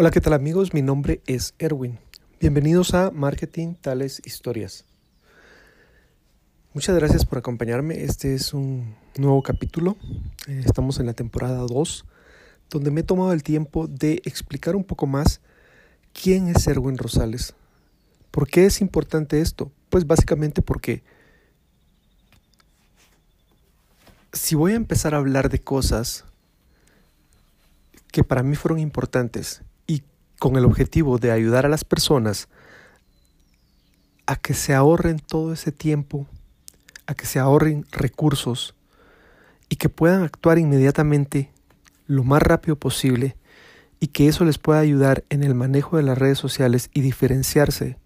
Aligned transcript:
Hola, 0.00 0.12
¿qué 0.12 0.20
tal 0.20 0.32
amigos? 0.32 0.74
Mi 0.74 0.80
nombre 0.80 1.22
es 1.26 1.54
Erwin. 1.58 1.98
Bienvenidos 2.38 2.94
a 2.94 3.10
Marketing 3.10 3.74
Tales 3.74 4.22
Historias. 4.24 4.84
Muchas 6.72 6.94
gracias 6.94 7.26
por 7.26 7.38
acompañarme. 7.38 8.04
Este 8.04 8.32
es 8.32 8.54
un 8.54 8.94
nuevo 9.16 9.42
capítulo. 9.42 9.96
Eh, 10.46 10.62
estamos 10.64 11.00
en 11.00 11.06
la 11.06 11.14
temporada 11.14 11.58
2, 11.66 12.04
donde 12.70 12.92
me 12.92 13.00
he 13.00 13.02
tomado 13.02 13.32
el 13.32 13.42
tiempo 13.42 13.88
de 13.88 14.22
explicar 14.24 14.76
un 14.76 14.84
poco 14.84 15.08
más 15.08 15.40
quién 16.12 16.46
es 16.46 16.64
Erwin 16.68 16.96
Rosales. 16.96 17.54
¿Por 18.30 18.46
qué 18.46 18.66
es 18.66 18.80
importante 18.80 19.40
esto? 19.40 19.72
Pues 19.90 20.06
básicamente 20.06 20.62
porque 20.62 21.02
si 24.32 24.54
voy 24.54 24.74
a 24.74 24.76
empezar 24.76 25.12
a 25.12 25.18
hablar 25.18 25.48
de 25.48 25.58
cosas 25.58 26.24
que 28.12 28.22
para 28.22 28.44
mí 28.44 28.54
fueron 28.54 28.78
importantes 28.78 29.62
con 30.38 30.56
el 30.56 30.64
objetivo 30.64 31.18
de 31.18 31.32
ayudar 31.32 31.66
a 31.66 31.68
las 31.68 31.84
personas 31.84 32.48
a 34.26 34.36
que 34.36 34.54
se 34.54 34.74
ahorren 34.74 35.18
todo 35.18 35.52
ese 35.52 35.72
tiempo, 35.72 36.26
a 37.06 37.14
que 37.14 37.26
se 37.26 37.38
ahorren 37.38 37.86
recursos 37.90 38.74
y 39.68 39.76
que 39.76 39.88
puedan 39.88 40.22
actuar 40.22 40.58
inmediatamente 40.58 41.50
lo 42.06 42.24
más 42.24 42.42
rápido 42.42 42.76
posible 42.76 43.36
y 44.00 44.08
que 44.08 44.28
eso 44.28 44.44
les 44.44 44.58
pueda 44.58 44.80
ayudar 44.80 45.24
en 45.28 45.42
el 45.42 45.54
manejo 45.54 45.96
de 45.96 46.02
las 46.02 46.16
redes 46.16 46.38
sociales 46.38 46.90
y 46.94 47.00
diferenciarse 47.00 47.98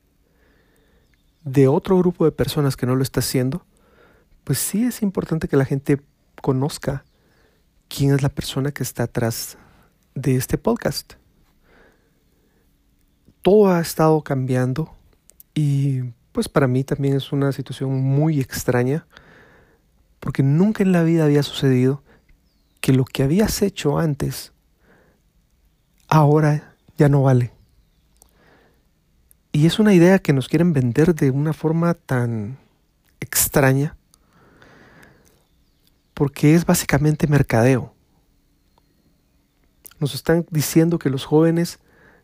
de 1.44 1.68
otro 1.68 1.98
grupo 1.98 2.24
de 2.24 2.32
personas 2.32 2.76
que 2.76 2.86
no 2.86 2.96
lo 2.96 3.02
está 3.02 3.20
haciendo, 3.20 3.66
pues 4.44 4.58
sí 4.58 4.84
es 4.84 5.02
importante 5.02 5.48
que 5.48 5.56
la 5.56 5.64
gente 5.64 6.00
conozca 6.40 7.04
quién 7.88 8.14
es 8.14 8.22
la 8.22 8.28
persona 8.28 8.72
que 8.72 8.82
está 8.82 9.02
atrás 9.04 9.58
de 10.14 10.36
este 10.36 10.56
podcast 10.56 11.14
todo 13.42 13.70
ha 13.70 13.80
estado 13.80 14.22
cambiando 14.22 14.94
y 15.54 16.02
pues 16.32 16.48
para 16.48 16.66
mí 16.66 16.84
también 16.84 17.16
es 17.16 17.32
una 17.32 17.52
situación 17.52 18.00
muy 18.02 18.40
extraña 18.40 19.06
porque 20.20 20.42
nunca 20.42 20.82
en 20.82 20.92
la 20.92 21.02
vida 21.02 21.24
había 21.24 21.42
sucedido 21.42 22.02
que 22.80 22.92
lo 22.92 23.04
que 23.04 23.22
habías 23.22 23.60
hecho 23.62 23.98
antes 23.98 24.52
ahora 26.08 26.74
ya 26.96 27.08
no 27.08 27.22
vale. 27.22 27.52
Y 29.50 29.66
es 29.66 29.78
una 29.78 29.92
idea 29.92 30.18
que 30.18 30.32
nos 30.32 30.48
quieren 30.48 30.72
vender 30.72 31.14
de 31.14 31.30
una 31.30 31.52
forma 31.52 31.94
tan 31.94 32.58
extraña 33.20 33.96
porque 36.14 36.54
es 36.54 36.64
básicamente 36.64 37.26
mercadeo. 37.26 37.94
Nos 39.98 40.14
están 40.14 40.46
diciendo 40.50 40.98
que 40.98 41.10
los 41.10 41.24
jóvenes 41.24 41.78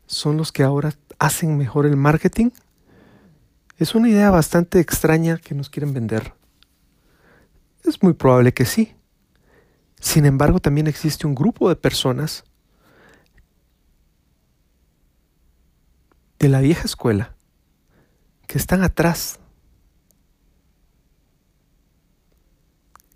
son 0.09 0.37
los 0.37 0.51
que 0.51 0.64
ahora 0.64 0.92
hacen 1.19 1.56
mejor 1.56 1.87
el 1.87 1.97
marketing? 1.97 2.51
Es 3.77 3.95
una 3.95 4.09
idea 4.09 4.31
bastante 4.31 4.81
extraña 4.81 5.37
que 5.37 5.55
nos 5.55 5.70
quieren 5.70 5.95
vender. 5.95 6.34
Es 7.84 8.03
muy 8.03 8.15
probable 8.15 8.53
que 8.53 8.65
sí. 8.65 8.97
Sin 10.00 10.27
embargo, 10.27 10.59
también 10.59 10.87
existe 10.87 11.27
un 11.27 11.34
grupo 11.34 11.69
de 11.69 11.77
personas 11.77 12.45
de 16.39 16.48
la 16.48 16.61
vieja 16.61 16.84
escuela 16.84 17.34
que 18.47 18.59
están 18.59 18.83
atrás, 18.83 19.39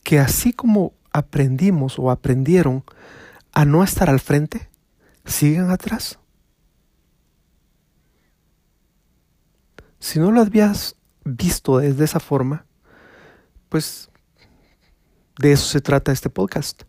que 0.03 0.19
así 0.19 0.53
como 0.53 0.93
aprendimos 1.13 1.99
o 1.99 2.11
aprendieron 2.11 2.85
a 3.53 3.65
no 3.65 3.83
estar 3.83 4.11
al 4.11 4.21
frente, 4.21 4.69
siguen 5.25 5.71
atrás. 5.71 6.19
Si 10.03 10.19
no 10.19 10.33
lo 10.33 10.41
habías 10.41 10.97
visto 11.25 11.79
desde 11.79 12.05
esa 12.05 12.19
forma, 12.19 12.67
pues 13.69 14.11
de 15.39 15.53
eso 15.53 15.65
se 15.65 15.81
trata 15.81 16.11
este 16.11 16.29
podcast. 16.29 16.83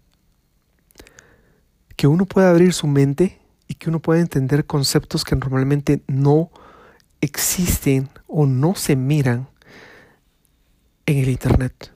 Que 1.96 2.08
uno 2.08 2.26
pueda 2.26 2.50
abrir 2.50 2.74
su 2.74 2.88
mente 2.88 3.40
y 3.68 3.76
que 3.76 3.92
uno 3.92 4.02
pueda 4.02 4.20
entender 4.20 4.66
conceptos 4.66 5.24
que 5.24 5.36
normalmente 5.36 6.02
no 6.08 6.50
existen 7.22 8.10
o 8.26 8.48
no 8.48 8.74
se 8.74 8.96
miran 8.96 9.48
en 11.06 11.20
el 11.20 11.30
Internet. 11.30 11.94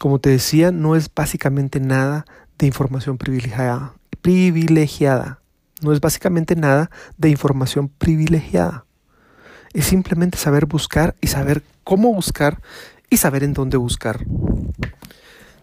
Como 0.00 0.20
te 0.20 0.30
decía, 0.30 0.72
no 0.72 0.96
es 0.96 1.12
básicamente 1.14 1.80
nada 1.80 2.24
de 2.56 2.66
información 2.66 3.18
privilegiada. 3.18 3.92
privilegiada. 4.22 5.42
No 5.82 5.92
es 5.92 6.00
básicamente 6.00 6.56
nada 6.56 6.90
de 7.18 7.28
información 7.28 7.88
privilegiada 7.90 8.87
es 9.72 9.86
simplemente 9.86 10.38
saber 10.38 10.66
buscar 10.66 11.14
y 11.20 11.28
saber 11.28 11.62
cómo 11.84 12.12
buscar 12.12 12.60
y 13.10 13.16
saber 13.16 13.42
en 13.42 13.54
dónde 13.54 13.76
buscar. 13.76 14.24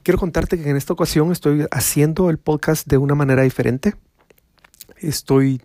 Quiero 0.04 0.20
contarte 0.20 0.62
que 0.62 0.70
en 0.70 0.78
esta 0.78 0.94
ocasión 0.94 1.32
estoy 1.32 1.66
haciendo 1.72 2.30
el 2.30 2.38
podcast 2.38 2.88
de 2.88 2.98
una 2.98 3.16
manera 3.16 3.42
diferente. 3.42 3.96
Estoy 4.98 5.62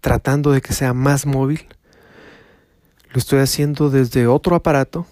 tratando 0.00 0.50
de 0.52 0.62
que 0.62 0.72
sea 0.72 0.94
más 0.94 1.26
móvil. 1.26 1.66
Lo 3.12 3.18
estoy 3.18 3.40
haciendo 3.40 3.90
desde 3.90 4.26
otro 4.26 4.56
aparato, 4.56 5.06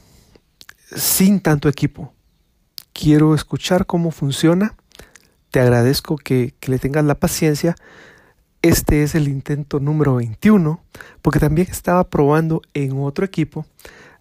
sin 0.96 1.40
tanto 1.40 1.68
equipo. 1.68 2.14
Quiero 2.92 3.34
escuchar 3.34 3.86
cómo 3.86 4.10
funciona. 4.10 4.76
Te 5.50 5.60
agradezco 5.60 6.16
que, 6.16 6.54
que 6.58 6.70
le 6.70 6.78
tengas 6.78 7.04
la 7.04 7.16
paciencia 7.16 7.76
este 8.64 9.02
es 9.02 9.14
el 9.14 9.28
intento 9.28 9.78
número 9.78 10.14
21, 10.14 10.82
porque 11.20 11.38
también 11.38 11.68
estaba 11.70 12.02
probando 12.04 12.62
en 12.72 12.98
otro 12.98 13.26
equipo 13.26 13.66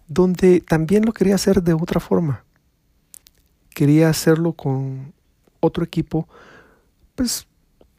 donde 0.06 0.60
también 0.60 1.06
lo 1.06 1.14
quería 1.14 1.36
hacer 1.36 1.62
de 1.62 1.72
otra 1.72 1.98
forma. 1.98 2.44
Quería 3.70 4.10
hacerlo 4.10 4.52
con 4.52 5.14
otro 5.60 5.82
equipo, 5.82 6.28
pues 7.14 7.46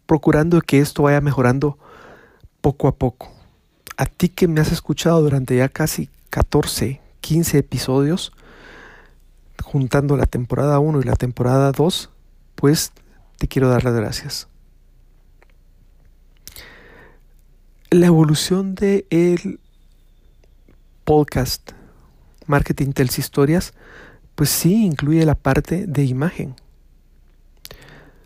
procurando 0.05 0.61
que 0.61 0.79
esto 0.79 1.01
vaya 1.01 1.19
mejorando 1.19 1.79
poco 2.61 2.87
a 2.87 2.95
poco. 2.95 3.31
A 3.97 4.05
ti 4.05 4.29
que 4.29 4.47
me 4.47 4.61
has 4.61 4.71
escuchado 4.71 5.23
durante 5.23 5.57
ya 5.57 5.67
casi 5.67 6.09
14, 6.29 7.01
15 7.21 7.57
episodios, 7.57 8.33
juntando 9.63 10.15
la 10.15 10.27
temporada 10.27 10.77
1 10.77 10.99
y 11.01 11.03
la 11.05 11.15
temporada 11.15 11.71
2, 11.71 12.11
pues 12.53 12.91
te 13.39 13.47
quiero 13.47 13.67
dar 13.67 13.83
las 13.83 13.95
gracias. 13.95 14.47
La 17.91 18.07
evolución 18.07 18.73
de 18.75 19.05
el 19.09 19.59
podcast 21.03 21.71
Marketing 22.47 22.91
Tells 22.93 23.19
Historias, 23.19 23.73
pues 24.33 24.49
sí 24.49 24.85
incluye 24.85 25.23
la 25.25 25.35
parte 25.35 25.85
de 25.87 26.03
imagen. 26.03 26.55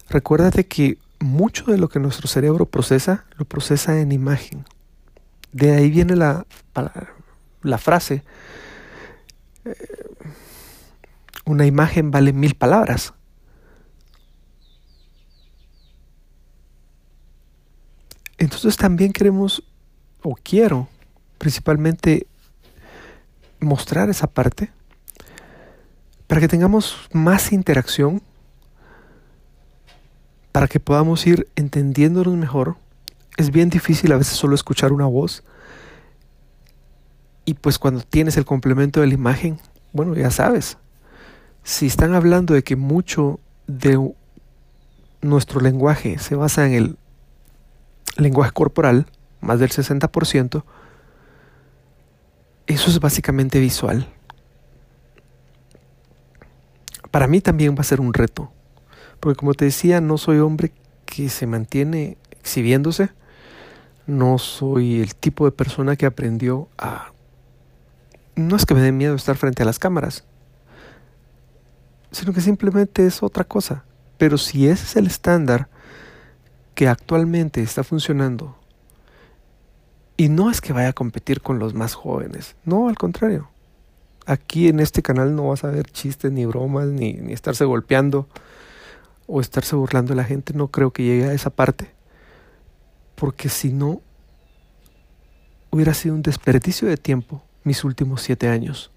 Recuérdate 0.09 0.65
que 0.65 0.97
mucho 1.19 1.65
de 1.65 1.77
lo 1.77 1.89
que 1.89 1.99
nuestro 1.99 2.27
cerebro 2.27 2.65
procesa, 2.65 3.25
lo 3.37 3.45
procesa 3.45 3.99
en 3.99 4.11
imagen. 4.11 4.65
De 5.51 5.75
ahí 5.75 5.89
viene 5.89 6.15
la, 6.15 6.45
la 7.61 7.77
frase, 7.77 8.23
eh, 9.65 9.75
una 11.45 11.65
imagen 11.65 12.11
vale 12.11 12.31
mil 12.31 12.55
palabras. 12.55 13.13
Entonces 18.39 18.77
también 18.77 19.11
queremos, 19.11 19.63
o 20.23 20.35
quiero, 20.41 20.87
principalmente 21.37 22.25
mostrar 23.59 24.09
esa 24.09 24.27
parte 24.27 24.71
para 26.25 26.39
que 26.39 26.47
tengamos 26.47 27.09
más 27.11 27.51
interacción, 27.51 28.21
para 30.53 30.67
que 30.67 30.79
podamos 30.79 31.27
ir 31.27 31.49
entendiéndonos 31.55 32.35
mejor. 32.35 32.77
Es 33.35 33.51
bien 33.51 33.69
difícil 33.69 34.11
a 34.13 34.17
veces 34.17 34.37
solo 34.37 34.55
escuchar 34.55 34.93
una 34.93 35.05
voz. 35.05 35.43
Y 37.43 37.55
pues 37.55 37.77
cuando 37.77 38.01
tienes 38.01 38.37
el 38.37 38.45
complemento 38.45 39.01
de 39.01 39.07
la 39.07 39.13
imagen, 39.15 39.59
bueno, 39.91 40.13
ya 40.15 40.31
sabes, 40.31 40.77
si 41.63 41.87
están 41.87 42.13
hablando 42.13 42.53
de 42.53 42.63
que 42.63 42.75
mucho 42.77 43.39
de 43.67 44.13
nuestro 45.21 45.59
lenguaje 45.59 46.19
se 46.19 46.35
basa 46.35 46.65
en 46.65 46.73
el 46.73 46.98
lenguaje 48.23 48.51
corporal, 48.51 49.07
más 49.41 49.59
del 49.59 49.69
60%, 49.69 50.63
eso 52.67 52.89
es 52.91 52.99
básicamente 52.99 53.59
visual. 53.59 54.07
Para 57.11 57.27
mí 57.27 57.41
también 57.41 57.75
va 57.75 57.81
a 57.81 57.83
ser 57.83 58.01
un 58.01 58.13
reto, 58.13 58.51
porque 59.19 59.37
como 59.37 59.53
te 59.53 59.65
decía, 59.65 60.01
no 60.01 60.17
soy 60.17 60.39
hombre 60.39 60.71
que 61.05 61.29
se 61.29 61.47
mantiene 61.47 62.17
exhibiéndose, 62.31 63.09
no 64.05 64.37
soy 64.37 65.01
el 65.01 65.15
tipo 65.15 65.45
de 65.45 65.51
persona 65.51 65.95
que 65.95 66.05
aprendió 66.05 66.67
a... 66.77 67.11
No 68.35 68.55
es 68.55 68.65
que 68.65 68.73
me 68.73 68.81
dé 68.81 68.91
miedo 68.91 69.15
estar 69.15 69.35
frente 69.35 69.63
a 69.63 69.65
las 69.65 69.79
cámaras, 69.79 70.23
sino 72.11 72.33
que 72.33 72.41
simplemente 72.41 73.05
es 73.05 73.21
otra 73.21 73.43
cosa. 73.43 73.83
Pero 74.17 74.37
si 74.37 74.67
ese 74.67 74.85
es 74.85 74.95
el 74.95 75.07
estándar 75.07 75.69
que 76.79 76.87
actualmente 76.87 77.61
está 77.61 77.83
funcionando, 77.83 78.55
y 80.15 80.29
no 80.29 80.49
es 80.49 80.61
que 80.61 80.71
vaya 80.71 80.87
a 80.87 80.93
competir 80.93 81.41
con 81.41 81.59
los 81.59 81.73
más 81.73 81.93
jóvenes, 81.93 82.55
no, 82.63 82.87
al 82.87 82.97
contrario. 82.97 83.49
Aquí 84.25 84.69
en 84.69 84.79
este 84.79 85.01
canal 85.01 85.35
no 85.35 85.49
vas 85.49 85.65
a 85.65 85.71
ver 85.71 85.91
chistes 85.91 86.31
ni 86.31 86.45
bromas, 86.45 86.87
ni, 86.87 87.15
ni 87.15 87.33
estarse 87.33 87.65
golpeando 87.65 88.29
o 89.27 89.41
estarse 89.41 89.75
burlando 89.75 90.11
de 90.11 90.15
la 90.15 90.23
gente, 90.23 90.53
no 90.53 90.69
creo 90.69 90.93
que 90.93 91.03
llegue 91.03 91.25
a 91.25 91.33
esa 91.33 91.49
parte, 91.49 91.91
porque 93.15 93.49
si 93.49 93.73
no, 93.73 94.01
hubiera 95.71 95.93
sido 95.93 96.15
un 96.15 96.21
desperdicio 96.21 96.87
de 96.87 96.95
tiempo 96.95 97.43
mis 97.65 97.83
últimos 97.83 98.21
siete 98.21 98.47
años. 98.47 98.89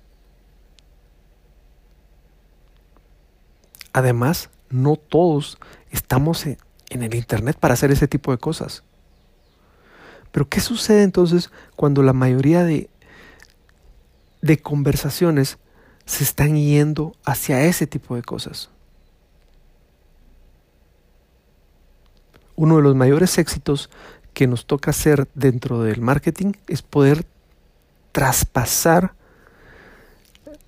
Además, 3.93 4.51
no 4.71 4.95
todos 4.95 5.59
estamos 5.91 6.47
en, 6.93 7.03
el 7.03 7.15
Internet 7.15 7.57
para 7.59 7.75
hacer 7.75 7.91
ese 7.91 8.09
tipo 8.09 8.33
de 8.33 8.39
cosas. 8.39 8.83
Pero 10.31 10.49
¿qué 10.49 10.61
sucede 10.61 11.03
entonces 11.03 11.51
cuando 11.77 12.03
la 12.03 12.13
mayoría 12.13 12.65
de, 12.65 12.89
de 14.41 14.59
conversaciones 14.59 15.59
se 16.07 16.25
están 16.25 16.57
yendo 16.57 17.15
hacia 17.25 17.65
ese 17.65 17.87
tipo 17.87 18.17
de 18.17 18.23
cosas? 18.23 18.71
Uno 22.57 22.77
de 22.77 22.83
los 22.83 22.95
mayores 22.95 23.39
éxitos 23.39 23.91
que 24.35 24.47
nos 24.47 24.67
toca 24.67 24.91
hacer 24.91 25.29
dentro 25.35 25.83
del 25.83 26.01
marketing 26.01 26.53
es 26.67 26.83
poder 26.83 27.27
traspasar 28.13 29.15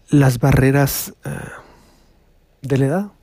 las 0.08 0.38
barreras 0.38 1.14
uh, 1.24 1.30
de 2.62 2.78
la 2.78 2.86
edad. 2.86 3.13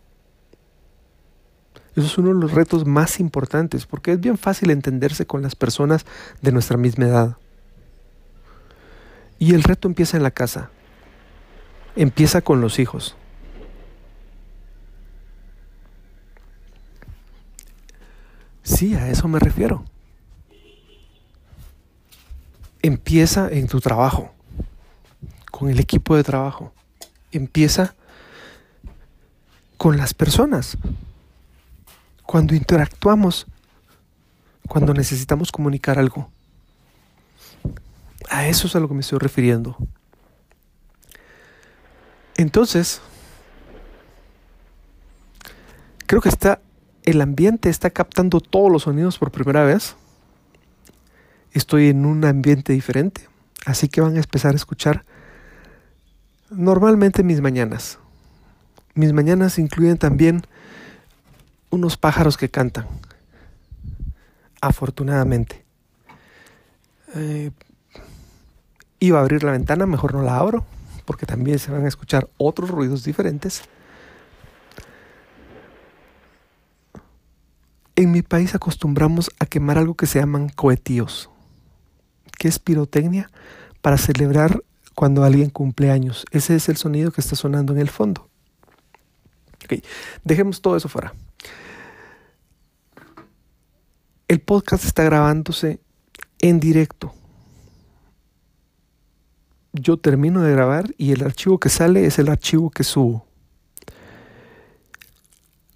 Eso 1.95 2.07
es 2.07 2.17
uno 2.17 2.29
de 2.29 2.39
los 2.39 2.51
retos 2.51 2.85
más 2.85 3.19
importantes 3.19 3.85
porque 3.85 4.13
es 4.13 4.19
bien 4.19 4.37
fácil 4.37 4.71
entenderse 4.71 5.25
con 5.25 5.41
las 5.41 5.55
personas 5.55 6.05
de 6.41 6.51
nuestra 6.51 6.77
misma 6.77 7.05
edad. 7.05 7.37
Y 9.39 9.53
el 9.53 9.63
reto 9.63 9.87
empieza 9.87 10.17
en 10.17 10.23
la 10.23 10.31
casa. 10.31 10.69
Empieza 11.95 12.41
con 12.41 12.61
los 12.61 12.79
hijos. 12.79 13.15
Sí, 18.63 18.95
a 18.95 19.09
eso 19.09 19.27
me 19.27 19.39
refiero. 19.39 19.83
Empieza 22.81 23.49
en 23.49 23.67
tu 23.67 23.79
trabajo, 23.79 24.31
con 25.51 25.69
el 25.69 25.79
equipo 25.79 26.15
de 26.15 26.23
trabajo. 26.23 26.73
Empieza 27.31 27.95
con 29.77 29.97
las 29.97 30.13
personas. 30.13 30.77
Cuando 32.31 32.55
interactuamos, 32.55 33.45
cuando 34.69 34.93
necesitamos 34.93 35.51
comunicar 35.51 35.99
algo. 35.99 36.31
A 38.29 38.47
eso 38.47 38.67
es 38.67 38.75
a 38.77 38.79
lo 38.79 38.87
que 38.87 38.93
me 38.93 39.01
estoy 39.01 39.19
refiriendo. 39.19 39.75
Entonces, 42.37 43.01
creo 46.07 46.21
que 46.21 46.29
está 46.29 46.61
el 47.03 47.19
ambiente 47.19 47.67
está 47.67 47.89
captando 47.89 48.39
todos 48.39 48.71
los 48.71 48.83
sonidos 48.83 49.17
por 49.17 49.31
primera 49.31 49.65
vez. 49.65 49.97
Estoy 51.51 51.89
en 51.89 52.05
un 52.05 52.23
ambiente 52.23 52.71
diferente, 52.71 53.27
así 53.65 53.89
que 53.89 53.99
van 53.99 54.15
a 54.15 54.19
empezar 54.19 54.53
a 54.53 54.55
escuchar 54.55 55.03
normalmente 56.49 57.23
mis 57.23 57.41
mañanas. 57.41 57.99
Mis 58.93 59.11
mañanas 59.11 59.59
incluyen 59.59 59.97
también 59.97 60.43
unos 61.71 61.97
pájaros 61.97 62.37
que 62.37 62.49
cantan, 62.49 62.85
afortunadamente. 64.61 65.65
Eh, 67.15 67.51
iba 68.99 69.17
a 69.17 69.21
abrir 69.21 69.43
la 69.43 69.51
ventana, 69.51 69.85
mejor 69.87 70.13
no 70.13 70.21
la 70.21 70.37
abro, 70.37 70.65
porque 71.05 71.25
también 71.25 71.57
se 71.57 71.71
van 71.71 71.85
a 71.85 71.87
escuchar 71.87 72.29
otros 72.37 72.69
ruidos 72.69 73.03
diferentes. 73.03 73.63
En 77.95 78.11
mi 78.11 78.21
país 78.21 78.53
acostumbramos 78.55 79.31
a 79.39 79.45
quemar 79.45 79.77
algo 79.77 79.95
que 79.95 80.05
se 80.05 80.19
llaman 80.19 80.49
cohetíos, 80.49 81.29
que 82.37 82.47
es 82.47 82.59
pirotecnia 82.59 83.29
para 83.81 83.97
celebrar 83.97 84.63
cuando 84.95 85.23
alguien 85.23 85.49
cumple 85.49 85.91
años. 85.91 86.25
Ese 86.31 86.55
es 86.55 86.69
el 86.69 86.77
sonido 86.77 87.11
que 87.11 87.21
está 87.21 87.35
sonando 87.35 87.73
en 87.73 87.79
el 87.79 87.89
fondo. 87.89 88.27
Dejemos 90.23 90.61
todo 90.61 90.75
eso 90.75 90.89
fuera. 90.89 91.13
El 94.31 94.39
podcast 94.39 94.85
está 94.85 95.03
grabándose 95.03 95.81
en 96.39 96.61
directo. 96.61 97.13
Yo 99.73 99.97
termino 99.97 100.41
de 100.41 100.53
grabar 100.53 100.95
y 100.97 101.11
el 101.11 101.25
archivo 101.25 101.59
que 101.59 101.67
sale 101.67 102.05
es 102.05 102.17
el 102.17 102.29
archivo 102.29 102.69
que 102.69 102.85
subo. 102.85 103.27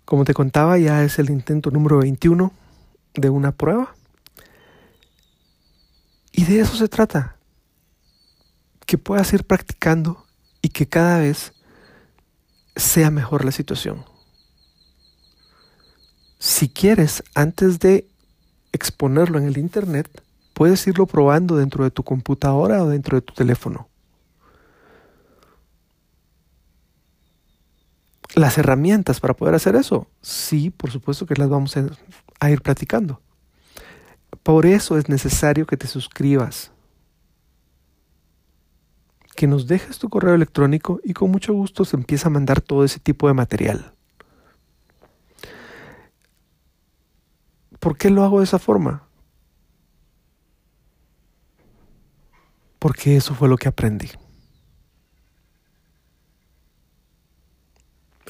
Como 0.05 0.23
te 0.23 0.33
contaba, 0.33 0.77
ya 0.77 1.03
es 1.03 1.19
el 1.19 1.31
intento 1.31 1.69
número 1.69 1.97
21 1.97 2.53
de 3.15 3.29
una 3.29 3.51
prueba. 3.51 3.93
Y 6.31 6.45
de 6.45 6.61
eso 6.61 6.77
se 6.77 6.87
trata. 6.87 7.35
Que 8.85 8.97
puedas 8.97 9.33
ir 9.33 9.43
practicando 9.43 10.25
y 10.61 10.69
que 10.69 10.87
cada 10.87 11.19
vez 11.19 11.51
sea 12.77 13.11
mejor 13.11 13.43
la 13.43 13.51
situación. 13.51 14.05
Si 16.39 16.69
quieres, 16.69 17.21
antes 17.33 17.79
de 17.79 18.14
exponerlo 18.75 19.37
en 19.37 19.45
el 19.45 19.57
Internet, 19.57 20.09
puedes 20.53 20.85
irlo 20.87 21.05
probando 21.05 21.57
dentro 21.57 21.83
de 21.83 21.91
tu 21.91 22.03
computadora 22.03 22.83
o 22.83 22.89
dentro 22.89 23.17
de 23.17 23.21
tu 23.21 23.33
teléfono. 23.33 23.89
Las 28.35 28.57
herramientas 28.57 29.19
para 29.19 29.33
poder 29.33 29.55
hacer 29.55 29.75
eso, 29.75 30.07
sí, 30.21 30.69
por 30.69 30.91
supuesto 30.91 31.25
que 31.25 31.35
las 31.35 31.49
vamos 31.49 31.75
a, 31.77 32.49
ir 32.49 32.61
platicando. 32.61 33.21
Por 34.43 34.65
eso 34.65 34.97
es 34.97 35.09
necesario 35.09 35.65
que 35.65 35.77
te 35.77 35.87
suscribas 35.87 36.71
que 39.35 39.47
nos 39.47 39.67
dejes 39.67 39.99
tu 39.99 40.07
correo 40.09 40.33
electrónico 40.33 41.01
y 41.03 41.13
con 41.13 41.29
mucho 41.29 41.53
gusto 41.53 41.83
se 41.83 41.97
empieza 41.97 42.27
a 42.27 42.31
mandar 42.31 42.61
todo 42.61 42.85
ese 42.85 42.99
tipo 42.99 43.27
de 43.27 43.33
material. 43.33 43.94
¿Por 47.85 47.99
qué 47.99 48.09
lo 48.09 48.23
hago 48.23 48.39
de 48.39 48.45
esa 48.45 48.57
forma? 48.57 49.03
Porque 52.79 53.15
eso 53.15 53.35
fue 53.35 53.47
lo 53.47 53.57
que 53.57 53.67
aprendí. 53.67 54.09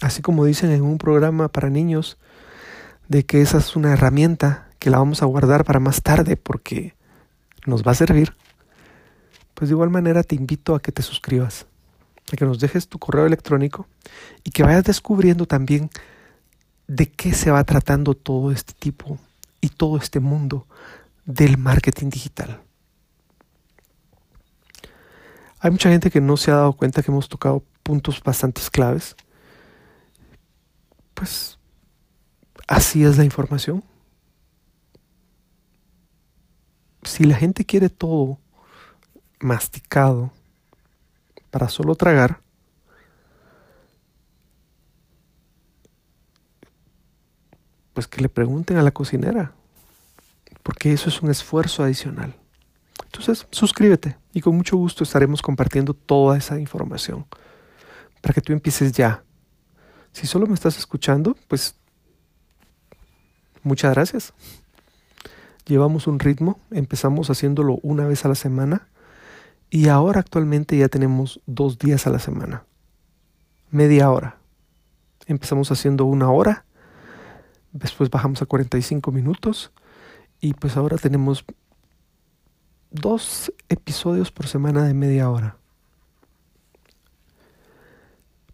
Así 0.02 0.22
como 0.22 0.44
dicen 0.44 0.72
en 0.72 0.82
un 0.82 0.98
programa 0.98 1.48
para 1.48 1.70
niños, 1.70 2.18
de 3.08 3.26
que 3.26 3.42
esa 3.42 3.60
es 3.60 3.78
una 3.78 3.94
herramienta 3.94 4.68
que 4.78 4.90
la 4.90 4.98
vamos 4.98 5.22
a 5.22 5.26
guardar 5.26 5.64
para 5.64 5.80
más 5.80 6.02
tarde 6.02 6.36
porque 6.36 6.94
nos 7.66 7.82
va 7.82 7.94
a 7.94 7.96
servir 7.96 8.36
pues 9.54 9.70
de 9.70 9.74
igual 9.74 9.90
manera 9.90 10.24
te 10.24 10.36
invito 10.36 10.76
a 10.76 10.82
que 10.82 10.92
te 10.92 11.02
suscribas, 11.02 11.66
a 12.34 12.36
que 12.36 12.44
nos 12.44 12.60
dejes 12.60 12.90
tu 12.90 13.00
correo 13.00 13.26
electrónico 13.26 13.88
y 14.44 14.52
que 14.52 14.64
vayas 14.64 14.84
descubriendo 14.84 15.46
también 15.46 15.90
de 16.88 17.10
qué 17.10 17.34
se 17.34 17.52
va 17.52 17.64
tratando 17.64 18.16
todo 18.16 18.52
este 18.52 18.74
tipo 18.74 19.18
y 19.66 19.70
todo 19.70 19.98
este 19.98 20.20
mundo 20.20 20.68
del 21.26 21.58
marketing 21.58 22.12
digital. 22.12 22.62
Hay 25.60 25.72
mucha 25.72 25.90
gente 25.90 26.12
que 26.12 26.22
no 26.22 26.38
se 26.38 26.52
ha 26.52 26.56
dado 26.56 26.74
cuenta 26.74 27.02
que 27.02 27.10
hemos 27.10 27.28
tocado 27.28 27.64
puntos 27.82 28.22
bastante 28.24 28.62
claves. 28.72 29.16
Pues 31.16 31.58
así 32.68 33.04
es 33.04 33.18
la 33.18 33.24
información. 33.24 33.84
Si 37.02 37.24
la 37.24 37.36
gente 37.36 37.66
quiere 37.66 37.90
todo 37.90 38.38
masticado 39.40 40.32
para 41.50 41.70
solo 41.70 41.96
tragar, 41.96 42.40
pues 47.96 48.08
que 48.08 48.22
le 48.22 48.28
pregunten 48.30 48.76
a 48.78 48.84
la 48.84 48.92
cocinera, 48.92 49.54
porque 50.62 50.92
eso 50.92 51.08
es 51.10 51.22
un 51.22 51.32
esfuerzo 51.32 51.82
adicional. 51.82 52.36
Entonces, 53.06 53.48
suscríbete 53.50 54.18
y 54.34 54.42
con 54.42 54.56
mucho 54.56 54.76
gusto 54.76 55.06
estaremos 55.06 55.42
compartiendo 55.42 55.94
toda 55.94 56.38
esa 56.38 56.60
información 56.60 57.26
para 58.22 58.34
que 58.34 58.42
tú 58.42 58.52
empieces 58.52 58.92
ya. 58.92 59.24
Si 60.12 60.28
solo 60.28 60.46
me 60.46 60.56
estás 60.56 60.78
escuchando, 60.78 61.38
pues 61.48 61.76
muchas 63.64 63.94
gracias. 63.94 64.34
Llevamos 65.66 66.06
un 66.06 66.20
ritmo, 66.20 66.60
empezamos 66.72 67.30
haciéndolo 67.30 67.80
una 67.82 68.06
vez 68.06 68.26
a 68.26 68.28
la 68.28 68.36
semana 68.36 68.90
y 69.70 69.88
ahora 69.88 70.20
actualmente 70.20 70.78
ya 70.78 70.90
tenemos 70.90 71.40
dos 71.46 71.80
días 71.80 72.08
a 72.08 72.10
la 72.10 72.20
semana. 72.20 72.66
Media 73.72 74.12
hora. 74.12 74.38
Empezamos 75.28 75.72
haciendo 75.72 76.04
una 76.04 76.30
hora 76.30 76.66
después 77.76 78.10
bajamos 78.10 78.42
a 78.42 78.46
45 78.46 79.12
minutos 79.12 79.72
y 80.40 80.54
pues 80.54 80.78
ahora 80.78 80.98
tenemos 80.98 81.44
dos 82.90 83.52
episodios 83.68 84.32
por 84.32 84.48
semana 84.48 84.86
de 84.86 84.94
media 84.94 85.30
hora. 85.30 85.58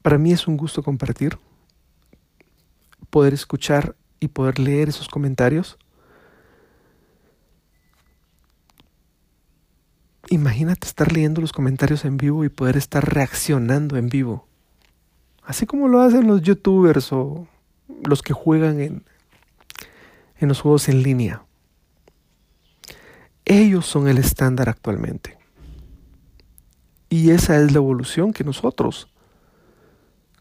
Para 0.02 0.18
mí 0.18 0.32
es 0.32 0.48
un 0.48 0.58
gusto 0.58 0.82
compartir, 0.82 1.38
poder 3.12 3.36
escuchar 3.36 3.96
y 4.20 4.30
poder 4.30 4.58
leer 4.58 4.90
esos 4.90 5.08
comentarios. 5.08 5.78
Imagínate 10.30 10.88
estar 10.88 11.12
leyendo 11.12 11.42
los 11.42 11.54
comentarios 11.54 12.06
en 12.06 12.18
vivo 12.18 12.44
y 12.44 12.50
poder 12.50 12.76
estar 12.76 13.14
reaccionando 13.14 13.98
en 13.98 14.10
vivo. 14.10 14.48
Así 15.44 15.68
como 15.68 15.88
lo 15.88 16.02
hacen 16.02 16.26
los 16.26 16.42
youtubers 16.42 17.14
o 17.14 17.48
los 18.04 18.24
que 18.24 18.34
juegan 18.34 18.80
en, 18.80 19.04
en 20.42 20.50
los 20.50 20.60
juegos 20.60 20.90
en 20.90 21.04
línea. 21.04 21.46
Ellos 23.46 23.86
son 23.86 24.08
el 24.08 24.18
estándar 24.18 24.68
actualmente. 24.70 25.38
Y 27.10 27.32
esa 27.32 27.62
es 27.62 27.72
la 27.72 27.78
evolución 27.78 28.34
que 28.34 28.44
nosotros, 28.44 29.08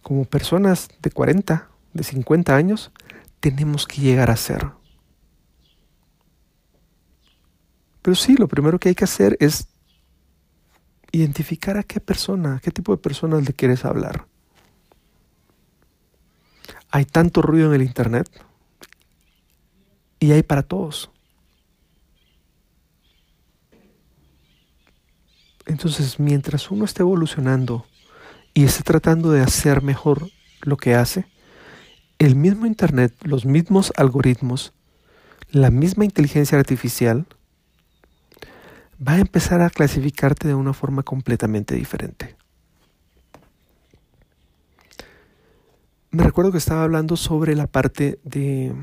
como 0.02 0.24
personas 0.24 0.88
de 1.02 1.10
40, 1.10 1.68
de 1.92 2.02
50 2.02 2.56
años, 2.56 2.90
tenemos 3.40 3.86
que 3.86 4.00
llegar 4.00 4.30
a 4.30 4.36
ser. 4.36 4.68
Pero 8.02 8.14
sí, 8.14 8.36
lo 8.36 8.48
primero 8.48 8.78
que 8.78 8.88
hay 8.88 8.94
que 8.94 9.04
hacer 9.04 9.36
es 9.40 9.68
identificar 11.12 11.76
a 11.76 11.82
qué 11.82 12.00
persona, 12.00 12.60
qué 12.62 12.70
tipo 12.70 12.92
de 12.92 13.02
personas 13.02 13.44
le 13.44 13.52
quieres 13.52 13.84
hablar. 13.84 14.26
Hay 16.90 17.04
tanto 17.04 17.42
ruido 17.42 17.68
en 17.68 17.74
el 17.74 17.86
Internet 17.86 18.30
y 20.20 20.32
hay 20.32 20.42
para 20.42 20.62
todos. 20.62 21.10
Entonces, 25.66 26.20
mientras 26.20 26.70
uno 26.70 26.84
esté 26.84 27.02
evolucionando 27.02 27.86
y 28.54 28.64
esté 28.64 28.82
tratando 28.82 29.30
de 29.30 29.40
hacer 29.40 29.82
mejor 29.82 30.28
lo 30.62 30.76
que 30.76 30.94
hace, 30.94 31.26
el 32.18 32.36
mismo 32.36 32.66
Internet, 32.66 33.14
los 33.22 33.46
mismos 33.46 33.92
algoritmos, 33.96 34.74
la 35.50 35.70
misma 35.70 36.04
inteligencia 36.04 36.58
artificial, 36.58 37.26
va 39.06 39.14
a 39.14 39.20
empezar 39.20 39.62
a 39.62 39.70
clasificarte 39.70 40.48
de 40.48 40.54
una 40.54 40.74
forma 40.74 41.02
completamente 41.02 41.74
diferente. 41.74 42.36
Me 46.10 46.24
recuerdo 46.24 46.52
que 46.52 46.58
estaba 46.58 46.82
hablando 46.82 47.16
sobre 47.16 47.54
la 47.54 47.68
parte 47.68 48.18
de 48.24 48.74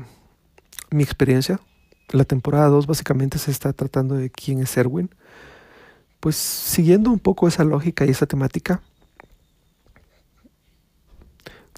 mi 0.90 1.02
experiencia. 1.02 1.60
La 2.10 2.24
temporada 2.24 2.68
2 2.68 2.86
básicamente 2.86 3.38
se 3.38 3.50
está 3.50 3.72
tratando 3.72 4.14
de 4.14 4.30
quién 4.30 4.60
es 4.60 4.76
Erwin. 4.76 5.10
Pues 6.20 6.36
siguiendo 6.36 7.10
un 7.10 7.18
poco 7.18 7.46
esa 7.46 7.64
lógica 7.64 8.04
y 8.06 8.10
esa 8.10 8.26
temática, 8.26 8.80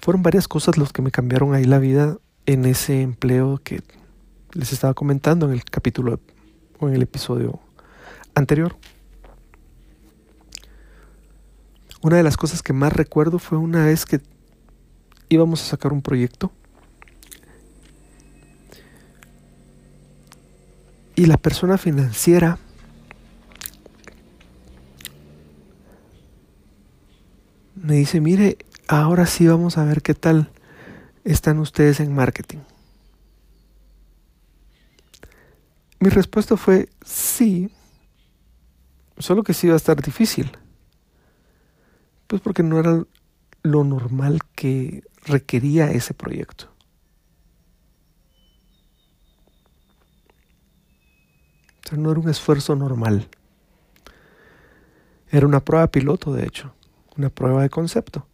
fueron 0.01 0.23
varias 0.23 0.47
cosas 0.47 0.77
los 0.77 0.93
que 0.93 1.01
me 1.01 1.11
cambiaron 1.11 1.53
ahí 1.53 1.65
la 1.65 1.79
vida 1.79 2.17
en 2.45 2.65
ese 2.65 3.01
empleo 3.01 3.59
que 3.63 3.83
les 4.53 4.73
estaba 4.73 4.93
comentando 4.93 5.45
en 5.45 5.53
el 5.53 5.63
capítulo 5.63 6.19
o 6.79 6.87
en 6.87 6.95
el 6.95 7.03
episodio 7.03 7.59
anterior. 8.33 8.75
Una 12.01 12.17
de 12.17 12.23
las 12.23 12.35
cosas 12.35 12.63
que 12.63 12.73
más 12.73 12.93
recuerdo 12.93 13.37
fue 13.37 13.59
una 13.59 13.85
vez 13.85 14.07
que 14.07 14.21
íbamos 15.29 15.61
a 15.61 15.65
sacar 15.65 15.93
un 15.93 16.01
proyecto 16.01 16.51
y 21.15 21.25
la 21.25 21.37
persona 21.37 21.77
financiera 21.77 22.57
me 27.75 27.95
dice, 27.95 28.21
mire, 28.21 28.57
ahora 28.87 29.25
sí 29.25 29.47
vamos 29.47 29.77
a 29.77 29.85
ver 29.85 30.01
qué 30.01 30.13
tal 30.13 30.51
están 31.23 31.59
ustedes 31.59 31.99
en 31.99 32.13
marketing. 32.13 32.59
Mi 35.99 36.09
respuesta 36.09 36.57
fue 36.57 36.89
sí, 37.05 37.69
solo 39.17 39.43
que 39.43 39.53
sí 39.53 39.67
iba 39.67 39.75
a 39.75 39.77
estar 39.77 40.01
difícil. 40.01 40.51
Pues 42.27 42.41
porque 42.41 42.63
no 42.63 42.79
era 42.79 43.03
lo 43.61 43.83
normal 43.83 44.39
que 44.55 45.03
requería 45.25 45.91
ese 45.91 46.13
proyecto. 46.13 46.70
No 51.97 52.11
era 52.11 52.19
un 52.19 52.29
esfuerzo 52.29 52.75
normal. 52.75 53.27
Era 55.29 55.47
una 55.47 55.59
prueba 55.59 55.87
piloto, 55.87 56.33
de 56.33 56.45
hecho, 56.45 56.73
una 57.17 57.29
prueba 57.29 57.61
de 57.61 57.69
concepto. 57.69 58.25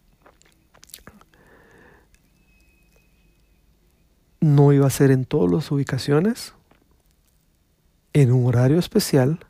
No 4.40 4.72
iba 4.72 4.86
a 4.86 4.90
ser 4.90 5.10
en 5.10 5.24
todas 5.24 5.50
las 5.50 5.70
ubicaciones, 5.70 6.54
en 8.12 8.32
un 8.32 8.46
horario 8.46 8.78
especial, 8.78 9.40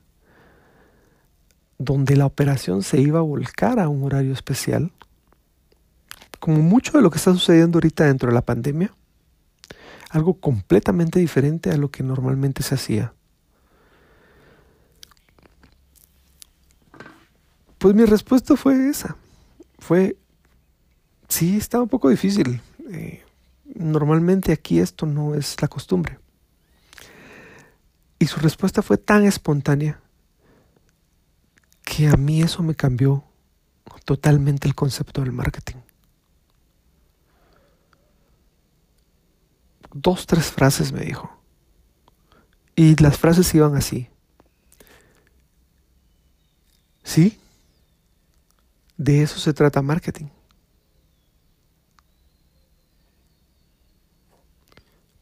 donde 1.78 2.16
la 2.16 2.26
operación 2.26 2.82
se 2.82 3.00
iba 3.00 3.20
a 3.20 3.22
volcar 3.22 3.78
a 3.78 3.88
un 3.88 4.04
horario 4.04 4.32
especial 4.32 4.92
como 6.38 6.62
mucho 6.62 6.92
de 6.92 7.02
lo 7.02 7.10
que 7.10 7.18
está 7.18 7.32
sucediendo 7.32 7.78
ahorita 7.78 8.04
dentro 8.04 8.28
de 8.28 8.34
la 8.34 8.42
pandemia, 8.42 8.94
algo 10.10 10.34
completamente 10.34 11.18
diferente 11.18 11.70
a 11.70 11.76
lo 11.76 11.90
que 11.90 12.02
normalmente 12.02 12.62
se 12.62 12.74
hacía. 12.74 13.12
Pues 17.78 17.94
mi 17.94 18.04
respuesta 18.04 18.56
fue 18.56 18.88
esa. 18.88 19.16
Fue, 19.78 20.16
sí, 21.28 21.56
estaba 21.56 21.84
un 21.84 21.88
poco 21.88 22.08
difícil. 22.08 22.60
Eh, 22.90 23.22
normalmente 23.74 24.52
aquí 24.52 24.80
esto 24.80 25.06
no 25.06 25.34
es 25.34 25.60
la 25.62 25.68
costumbre. 25.68 26.18
Y 28.18 28.26
su 28.26 28.40
respuesta 28.40 28.82
fue 28.82 28.98
tan 28.98 29.24
espontánea 29.24 30.00
que 31.84 32.08
a 32.08 32.16
mí 32.16 32.42
eso 32.42 32.62
me 32.62 32.74
cambió 32.74 33.24
totalmente 34.04 34.66
el 34.66 34.74
concepto 34.74 35.20
del 35.22 35.32
marketing. 35.32 35.76
dos, 39.92 40.26
tres 40.26 40.50
frases 40.50 40.92
me 40.92 41.00
dijo. 41.00 41.30
Y 42.76 42.96
las 43.02 43.18
frases 43.18 43.52
iban 43.54 43.76
así. 43.76 44.08
¿Sí? 47.02 47.38
De 48.98 49.22
eso 49.22 49.38
se 49.38 49.54
trata 49.54 49.80
marketing. 49.80 50.26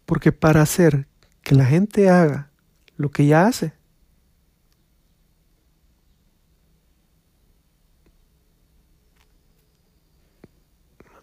Porque 0.05 0.33
para 0.33 0.63
hacer 0.63 1.07
que 1.43 1.55
la 1.55 1.65
gente 1.65 2.11
haga 2.11 2.51
lo 2.97 3.11
que 3.11 3.27
ya 3.27 3.47
hace, 3.47 3.73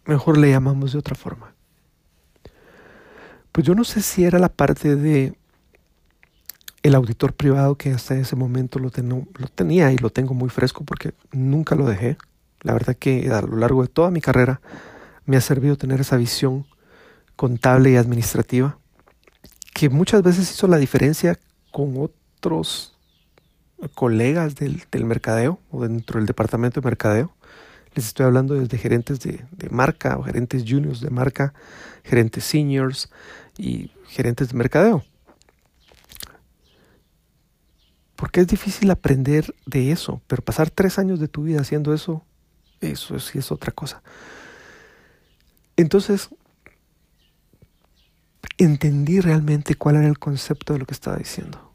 mejor 0.05 0.37
le 0.37 0.49
llamamos 0.49 0.93
de 0.93 0.99
otra 0.99 1.15
forma 1.15 1.53
pues 3.53 3.67
yo 3.67 3.75
no 3.75 3.83
sé 3.85 4.01
si 4.01 4.25
era 4.25 4.39
la 4.39 4.49
parte 4.49 4.95
de 4.95 5.37
el 6.81 6.95
auditor 6.95 7.33
privado 7.33 7.75
que 7.75 7.91
hasta 7.91 8.17
ese 8.17 8.35
momento 8.35 8.79
lo, 8.79 8.89
lo 8.89 9.47
tenía 9.47 9.91
y 9.93 9.97
lo 9.97 10.09
tengo 10.09 10.33
muy 10.33 10.49
fresco 10.49 10.83
porque 10.83 11.13
nunca 11.31 11.75
lo 11.75 11.85
dejé. 11.85 12.17
La 12.63 12.73
verdad 12.73 12.95
que 12.95 13.29
a 13.31 13.41
lo 13.41 13.57
largo 13.57 13.81
de 13.81 13.87
toda 13.87 14.11
mi 14.11 14.21
carrera 14.21 14.61
me 15.25 15.37
ha 15.37 15.41
servido 15.41 15.77
tener 15.77 16.01
esa 16.01 16.17
visión 16.17 16.65
contable 17.35 17.91
y 17.91 17.95
administrativa 17.95 18.77
que 19.73 19.89
muchas 19.89 20.23
veces 20.23 20.51
hizo 20.51 20.67
la 20.67 20.77
diferencia 20.77 21.39
con 21.71 21.95
otros 21.97 22.97
colegas 23.95 24.55
del, 24.55 24.83
del 24.91 25.05
mercadeo 25.05 25.59
o 25.71 25.83
dentro 25.83 26.19
del 26.19 26.27
departamento 26.27 26.79
de 26.79 26.85
mercadeo. 26.85 27.33
Les 27.95 28.07
estoy 28.07 28.25
hablando 28.25 28.55
desde 28.55 28.77
gerentes 28.77 29.19
de, 29.19 29.45
de 29.51 29.69
marca 29.69 30.17
o 30.17 30.23
gerentes 30.23 30.63
juniors 30.67 31.01
de 31.01 31.09
marca, 31.09 31.53
gerentes 32.03 32.43
seniors, 32.43 33.09
y 33.57 33.91
gerentes 34.07 34.49
de 34.49 34.57
mercadeo. 34.57 35.03
Porque 38.15 38.41
es 38.41 38.47
difícil 38.47 38.89
aprender 38.91 39.53
de 39.65 39.91
eso, 39.91 40.21
pero 40.27 40.43
pasar 40.43 40.69
tres 40.69 40.97
años 40.97 41.19
de 41.19 41.27
tu 41.27 41.43
vida 41.43 41.61
haciendo 41.61 41.93
eso, 41.93 42.23
eso 42.91 43.19
sí 43.19 43.39
es 43.39 43.51
otra 43.51 43.71
cosa. 43.71 44.01
Entonces, 45.75 46.29
entendí 48.57 49.19
realmente 49.19 49.75
cuál 49.75 49.95
era 49.95 50.07
el 50.07 50.19
concepto 50.19 50.73
de 50.73 50.79
lo 50.79 50.85
que 50.85 50.93
estaba 50.93 51.17
diciendo. 51.17 51.71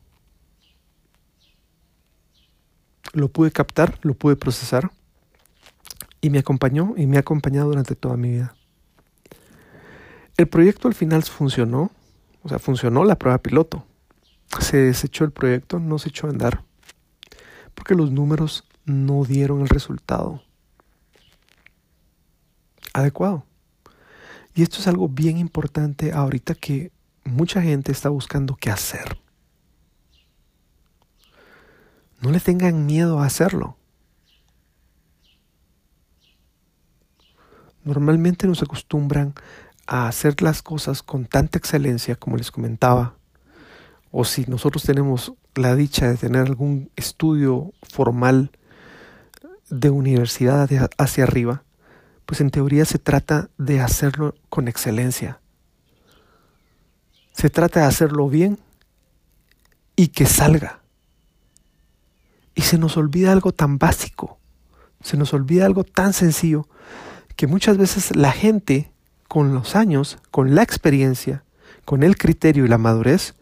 Lo 3.13 3.29
pude 3.29 3.51
captar, 3.51 3.99
lo 4.03 4.15
pude 4.15 4.37
procesar 4.37 4.91
y 6.21 6.31
me 6.31 6.39
acompañó 6.39 6.95
y 6.97 7.07
me 7.07 7.17
ha 7.17 7.21
acompañado 7.21 7.69
durante 7.69 7.95
toda 7.95 8.17
mi 8.17 8.31
vida. 8.31 8.55
El 10.37 10.47
proyecto 10.49 10.89
al 10.89 10.95
final 10.95 11.23
funcionó, 11.25 11.91
O 12.45 12.49
sea, 12.49 12.61
funcionó 12.61 13.05
la 13.05 13.19
prueba 13.19 13.39
piloto. 13.39 13.85
Se 14.61 14.77
desechó 14.77 15.25
el 15.25 15.33
proyecto, 15.33 15.81
no 15.81 15.99
se 15.99 16.11
echó 16.11 16.29
a 16.29 16.31
andar. 16.31 16.65
Porque 17.75 17.95
los 17.95 18.13
números 18.13 18.65
no 18.85 19.25
dieron 19.25 19.61
el 19.63 19.69
resultado 19.69 20.43
adecuado. 22.93 23.45
Y 24.55 24.63
esto 24.63 24.79
es 24.79 24.89
algo 24.89 25.09
bien 25.09 25.39
importante 25.39 26.13
ahorita 26.13 26.55
que 26.55 26.91
mucha 27.25 27.63
gente 27.63 27.93
está 27.93 28.09
buscando 28.09 28.57
qué 28.57 28.71
hacer. 28.71 29.19
No 32.21 32.31
le 32.31 32.41
tengan 32.41 32.85
miedo 32.85 33.21
a 33.21 33.27
hacerlo. 33.27 33.77
Normalmente 37.85 38.47
nos 38.47 38.63
acostumbran 38.63 39.35
a 39.87 40.09
hacer 40.09 40.43
las 40.43 40.63
cosas 40.63 41.03
con 41.03 41.27
tanta 41.27 41.59
excelencia 41.59 42.17
como 42.17 42.37
les 42.37 42.51
comentaba. 42.51 43.15
O 44.11 44.25
si 44.25 44.45
nosotros 44.47 44.83
tenemos 44.83 45.33
la 45.55 45.75
dicha 45.75 46.09
de 46.09 46.17
tener 46.17 46.47
algún 46.47 46.91
estudio 46.97 47.73
formal 47.83 48.51
de 49.71 49.91
universidad 49.91 50.69
hacia 50.99 51.25
arriba, 51.25 51.63
pues 52.29 52.43
en 52.43 52.51
teoría 52.51 52.85
se 52.85 52.99
trata 52.99 53.49
de 53.57 53.81
hacerlo 53.81 54.35
con 54.51 54.69
excelencia. 54.69 55.41
Se 57.33 57.49
trata 57.49 57.81
de 57.81 57.87
hacerlo 57.87 58.29
bien 58.29 58.59
y 59.97 60.09
que 60.09 60.27
salga. 60.27 60.83
Y 62.55 62.61
se 62.61 62.77
nos 62.77 62.99
olvida 62.99 63.33
algo 63.33 63.53
tan 63.53 63.79
básico, 63.79 64.39
se 65.03 65.17
nos 65.17 65.33
olvida 65.33 65.65
algo 65.65 65.85
tan 65.85 66.13
sencillo, 66.13 66.69
que 67.35 67.47
muchas 67.47 67.79
veces 67.79 68.15
la 68.15 68.33
gente 68.33 68.93
con 69.27 69.55
los 69.55 69.75
años, 69.75 70.19
con 70.31 70.55
la 70.55 70.63
experiencia, 70.63 71.45
con 71.87 72.03
el 72.03 72.19
criterio 72.19 72.67
y 72.67 72.69
la 72.69 72.77
madurez, 72.77 73.37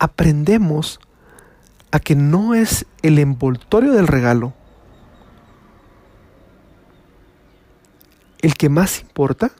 aprendemos 0.00 0.98
a 1.92 2.00
que 2.00 2.16
no 2.16 2.56
es 2.56 2.86
el 3.02 3.20
envoltorio 3.20 3.92
del 3.92 4.08
regalo 4.08 4.52
el 8.42 8.54
que 8.54 8.68
más 8.68 9.00
importa, 9.00 9.52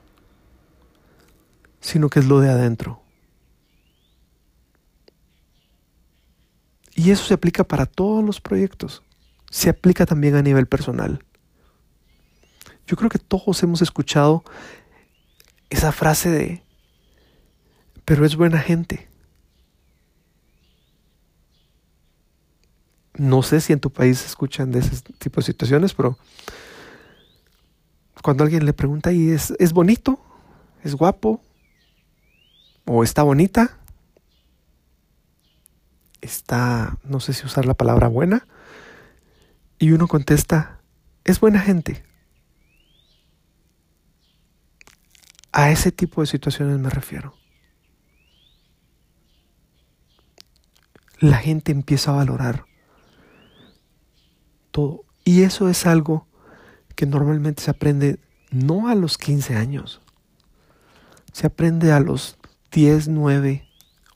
sino 1.81 2.09
que 2.09 2.21
es 2.21 2.27
lo 2.27 2.41
de 2.41 2.51
adentro. 2.51 3.03
Y 6.95 7.11
eso 7.11 7.25
se 7.25 7.35
aplica 7.35 7.65
para 7.65 7.87
todos 7.87 8.25
los 8.25 8.41
proyectos. 8.41 9.03
Se 9.51 9.71
aplica 9.71 10.07
también 10.07 10.35
a 10.35 10.43
nivel 10.43 10.67
personal. 10.67 11.25
Yo 12.87 12.97
creo 12.97 13.09
que 13.09 13.19
todos 13.19 13.63
hemos 13.63 13.83
escuchado 13.83 14.45
esa 15.71 15.93
frase 15.93 16.29
de, 16.31 16.63
pero 18.05 18.27
es 18.27 18.37
buena 18.37 18.59
gente. 18.59 19.09
No 23.15 23.43
sé 23.43 23.61
si 23.61 23.73
en 23.73 23.81
tu 23.81 23.91
país 23.91 24.25
escuchan 24.25 24.73
de 24.73 24.81
ese 24.81 25.03
tipo 25.19 25.41
de 25.41 25.47
situaciones, 25.47 25.95
pero 25.95 26.19
cuando 28.23 28.45
alguien 28.45 28.65
le 28.65 28.73
pregunta, 28.73 29.13
¿y 29.13 29.31
es, 29.31 29.53
es 29.59 29.73
bonito? 29.73 30.21
¿Es 30.83 30.95
guapo? 30.95 31.43
¿O 32.87 33.03
está 33.03 33.23
bonita? 33.23 33.81
está, 36.21 36.99
no 37.05 37.21
sé 37.21 37.33
si 37.33 37.47
usar 37.47 37.67
la 37.67 37.75
palabra 37.75 38.09
buena, 38.09 38.47
y 39.79 39.93
uno 39.93 40.09
contesta, 40.09 40.81
es 41.25 41.41
buena 41.41 41.61
gente. 41.61 42.05
A 45.53 45.71
ese 45.71 45.91
tipo 45.91 46.21
de 46.21 46.27
situaciones 46.27 46.79
me 46.79 46.91
refiero. 46.91 47.35
La 51.19 51.39
gente 51.39 51.73
empieza 51.73 52.13
a 52.13 52.17
valorar 52.17 52.67
todo. 54.71 55.05
Y 55.25 55.43
eso 55.43 55.69
es 55.69 55.87
algo 55.87 56.29
que 57.01 57.07
normalmente 57.07 57.63
se 57.63 57.71
aprende 57.71 58.19
no 58.51 58.89
a 58.89 58.95
los 58.95 59.17
15 59.17 59.57
años, 59.57 60.03
se 61.33 61.47
aprende 61.47 61.93
a 61.93 62.01
los 62.01 62.37
10, 62.73 63.09
9, 63.09 63.67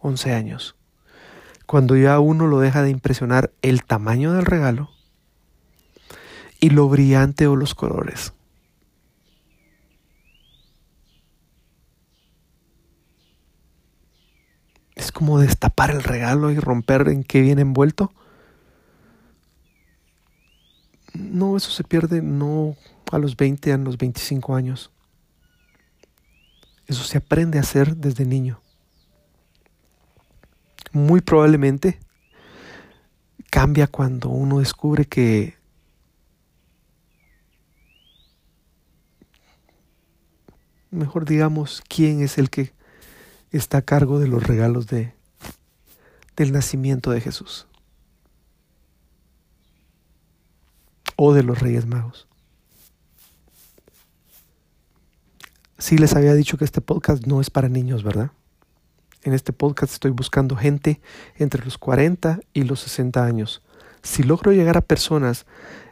11 0.01 0.35
años 0.35 0.77
cuando 1.65 1.97
ya 1.97 2.19
uno 2.19 2.47
lo 2.47 2.61
deja 2.61 2.83
de 2.83 2.91
impresionar 2.91 3.55
el 3.63 3.85
tamaño 3.85 4.35
del 4.35 4.45
regalo 4.45 4.91
y 6.61 6.69
lo 6.69 6.87
brillante 6.91 7.47
o 7.47 7.57
los 7.57 7.75
colores. 7.75 8.35
Es 14.95 15.11
como 15.11 15.39
destapar 15.39 15.91
el 15.91 16.03
regalo 16.03 16.51
y 16.51 16.59
romper 16.59 17.09
en 17.09 17.25
qué 17.25 17.41
viene 17.41 17.63
envuelto. 17.63 18.13
No, 21.15 21.57
eso 21.57 21.71
se 21.71 21.85
pierde 21.85 22.23
no 22.23 22.77
a 23.11 23.19
los 23.19 23.37
20, 23.37 23.73
a 23.73 23.79
los 23.79 23.97
25 23.97 24.55
años. 24.55 24.91
Eso 26.87 27.05
se 27.05 27.19
aprende 27.19 27.59
a 27.59 27.63
hacer 27.63 27.97
desde 27.97 28.27
niño 28.27 28.61
muy 30.95 31.21
probablemente 31.21 31.99
cambia 33.51 33.89
cuando 33.89 34.29
uno 34.29 34.61
descubre 34.61 35.07
que 35.07 35.57
mejor 40.91 41.25
digamos 41.25 41.83
quién 41.89 42.23
es 42.23 42.39
el 42.39 42.49
que 42.49 42.73
está 43.51 43.79
a 43.79 43.83
cargo 43.83 44.21
de 44.21 44.29
los 44.29 44.45
regalos 44.45 44.87
de 44.87 45.13
del 46.37 46.53
nacimiento 46.53 47.11
de 47.11 47.21
Jesús 47.21 47.67
o 51.17 51.35
de 51.35 51.43
los 51.43 51.61
Reyes 51.61 51.87
Magos. 51.87 52.27
Sí 55.79 55.99
les 55.99 56.15
había 56.15 56.35
dicho 56.35 56.57
que 56.57 56.65
este 56.65 56.81
podcast 56.81 57.27
no 57.27 57.41
es 57.41 57.51
para 57.51 57.69
niños, 57.69 58.03
¿verdad? 58.03 58.31
En 59.23 59.33
este 59.33 59.53
podcast 59.53 59.93
estoy 59.93 60.11
buscando 60.11 60.57
gente 60.57 61.01
entre 61.37 61.65
los 61.65 61.79
40 61.79 62.41
y 62.53 62.63
los 62.63 62.81
60 62.81 63.25
años. 63.25 63.63
Si 64.03 64.23
logro 64.23 64.53
llegar 64.53 64.77
a 64.77 64.83
personas 64.83 65.47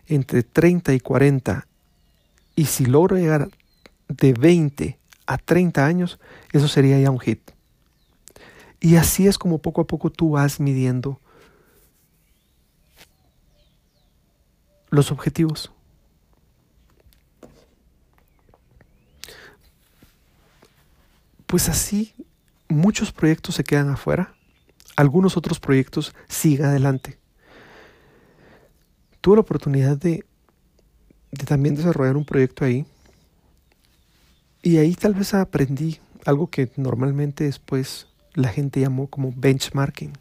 entre 0.06 0.42
30 0.42 0.94
y 0.94 1.00
40 1.00 1.66
y 2.54 2.66
si 2.66 2.86
logro 2.86 3.16
llegar 3.16 3.48
de 4.08 4.32
20 4.34 4.98
a 5.26 5.38
30 5.38 5.86
años, 5.86 6.18
eso 6.52 6.68
sería 6.68 6.98
ya 7.00 7.10
un 7.10 7.20
hit. 7.20 7.40
Y 8.80 8.96
así 8.96 9.26
es 9.26 9.38
como 9.38 9.58
poco 9.58 9.80
a 9.80 9.86
poco 9.86 10.10
tú 10.10 10.30
vas 10.32 10.60
midiendo 10.60 11.20
los 14.92 15.10
objetivos. 15.10 15.72
Pues 21.46 21.68
así 21.68 22.14
muchos 22.68 23.10
proyectos 23.10 23.54
se 23.54 23.64
quedan 23.64 23.88
afuera, 23.88 24.34
algunos 24.94 25.36
otros 25.36 25.58
proyectos 25.58 26.14
siguen 26.28 26.66
adelante. 26.66 27.18
Tuve 29.22 29.36
la 29.36 29.40
oportunidad 29.40 29.96
de, 29.96 30.24
de 31.30 31.44
también 31.44 31.74
desarrollar 31.74 32.16
un 32.16 32.26
proyecto 32.26 32.64
ahí 32.64 32.84
y 34.62 34.76
ahí 34.76 34.94
tal 34.94 35.14
vez 35.14 35.32
aprendí 35.32 36.00
algo 36.26 36.48
que 36.48 36.70
normalmente 36.76 37.44
después 37.44 38.08
la 38.34 38.48
gente 38.48 38.80
llamó 38.80 39.06
como 39.06 39.32
benchmarking, 39.34 40.12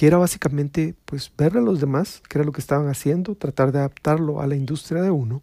que 0.00 0.06
era 0.06 0.16
básicamente 0.16 0.94
pues 1.04 1.30
ver 1.36 1.58
a 1.58 1.60
los 1.60 1.78
demás, 1.78 2.22
qué 2.26 2.38
era 2.38 2.46
lo 2.46 2.52
que 2.52 2.62
estaban 2.62 2.88
haciendo, 2.88 3.34
tratar 3.34 3.70
de 3.70 3.80
adaptarlo 3.80 4.40
a 4.40 4.46
la 4.46 4.56
industria 4.56 5.02
de 5.02 5.10
uno 5.10 5.42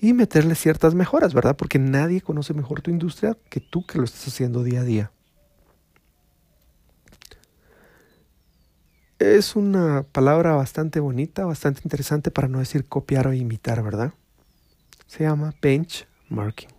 y 0.00 0.12
meterle 0.12 0.54
ciertas 0.54 0.94
mejoras, 0.94 1.34
¿verdad? 1.34 1.56
Porque 1.56 1.80
nadie 1.80 2.20
conoce 2.20 2.54
mejor 2.54 2.82
tu 2.82 2.92
industria 2.92 3.36
que 3.50 3.58
tú 3.58 3.84
que 3.84 3.98
lo 3.98 4.04
estás 4.04 4.28
haciendo 4.28 4.62
día 4.62 4.82
a 4.82 4.84
día. 4.84 5.10
Es 9.18 9.56
una 9.56 10.04
palabra 10.12 10.52
bastante 10.54 11.00
bonita, 11.00 11.44
bastante 11.46 11.80
interesante 11.82 12.30
para 12.30 12.46
no 12.46 12.60
decir 12.60 12.86
copiar 12.86 13.26
o 13.26 13.32
imitar, 13.32 13.82
¿verdad? 13.82 14.14
Se 15.08 15.24
llama 15.24 15.52
benchmarking. 15.60 16.70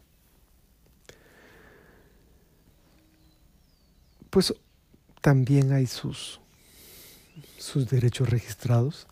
Pues 4.29 4.53
también 5.25 5.73
hay 5.73 5.87
sus, 5.87 6.39
sus 7.57 7.89
derechos 7.89 8.29
registrados. 8.29 9.07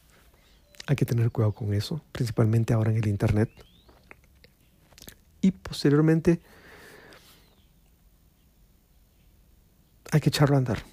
Hay 0.85 0.95
que 0.95 1.05
tener 1.05 1.31
cuidado 1.31 1.53
con 1.53 1.73
eso, 1.73 2.03
principalmente 2.11 2.71
ahora 2.71 2.91
en 2.91 2.97
el 2.97 3.07
Internet 3.07 3.49
y 5.41 5.49
posteriormente 5.49 6.39
hay 10.11 10.21
que 10.21 10.29
echarlo 10.29 10.53
a 10.53 10.59
andar. 10.59 10.83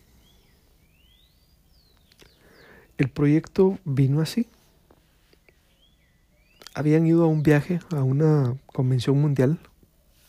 El 2.97 3.11
proyecto 3.11 3.79
vino 3.85 4.23
así. 4.23 4.49
Habían 6.73 7.07
ido 7.07 7.25
a 7.25 7.27
un 7.27 7.43
viaje 7.43 7.79
a 7.91 8.03
una 8.03 8.57
convención 8.65 9.21
mundial 9.21 9.59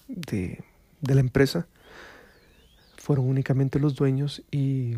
de, 0.09 0.61
de 0.99 1.15
la 1.15 1.21
empresa 1.21 1.65
fueron 3.01 3.27
únicamente 3.27 3.79
los 3.79 3.95
dueños 3.95 4.43
y 4.51 4.95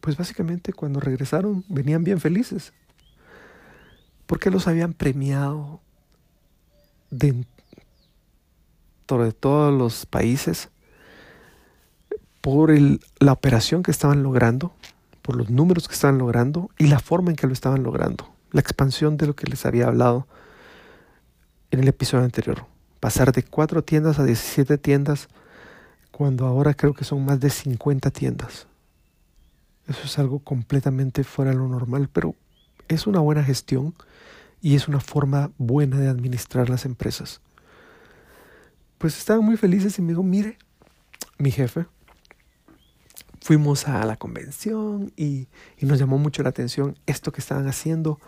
pues 0.00 0.16
básicamente 0.16 0.72
cuando 0.72 1.00
regresaron 1.00 1.64
venían 1.68 2.04
bien 2.04 2.20
felices 2.20 2.72
porque 4.26 4.50
los 4.50 4.66
habían 4.66 4.92
premiado 4.92 5.80
dentro 7.10 7.46
de 9.24 9.32
todos 9.32 9.72
los 9.72 10.06
países 10.06 10.68
por 12.40 12.72
la 13.20 13.32
operación 13.32 13.82
que 13.82 13.90
estaban 13.90 14.22
logrando, 14.22 14.72
por 15.22 15.36
los 15.36 15.50
números 15.50 15.88
que 15.88 15.94
estaban 15.94 16.18
logrando 16.18 16.70
y 16.78 16.88
la 16.88 16.98
forma 16.98 17.30
en 17.30 17.36
que 17.36 17.46
lo 17.46 17.52
estaban 17.52 17.82
logrando, 17.84 18.28
la 18.50 18.60
expansión 18.60 19.16
de 19.16 19.28
lo 19.28 19.36
que 19.36 19.46
les 19.46 19.64
había 19.66 19.86
hablado 19.86 20.26
en 21.70 21.80
el 21.80 21.88
episodio 21.88 22.24
anterior. 22.24 22.66
Pasar 22.98 23.32
de 23.32 23.44
cuatro 23.44 23.82
tiendas 23.82 24.18
a 24.18 24.24
17 24.24 24.78
tiendas 24.78 25.28
cuando 26.16 26.46
ahora 26.46 26.72
creo 26.72 26.94
que 26.94 27.04
son 27.04 27.26
más 27.26 27.40
de 27.40 27.50
50 27.50 28.10
tiendas. 28.10 28.66
Eso 29.86 30.00
es 30.04 30.18
algo 30.18 30.38
completamente 30.38 31.24
fuera 31.24 31.50
de 31.50 31.58
lo 31.58 31.68
normal, 31.68 32.08
pero 32.10 32.34
es 32.88 33.06
una 33.06 33.20
buena 33.20 33.44
gestión 33.44 33.94
y 34.62 34.76
es 34.76 34.88
una 34.88 35.00
forma 35.00 35.50
buena 35.58 36.00
de 36.00 36.08
administrar 36.08 36.70
las 36.70 36.86
empresas. 36.86 37.42
Pues 38.96 39.18
estaban 39.18 39.44
muy 39.44 39.58
felices 39.58 39.98
y 39.98 40.02
me 40.02 40.12
dijo, 40.12 40.22
mire, 40.22 40.56
mi 41.36 41.50
jefe, 41.50 41.84
fuimos 43.42 43.86
a 43.86 44.02
la 44.06 44.16
convención 44.16 45.12
y, 45.18 45.48
y 45.76 45.84
nos 45.84 45.98
llamó 45.98 46.16
mucho 46.16 46.42
la 46.42 46.48
atención 46.48 46.96
esto 47.04 47.30
que 47.30 47.42
estaban 47.42 47.68
haciendo 47.68 48.18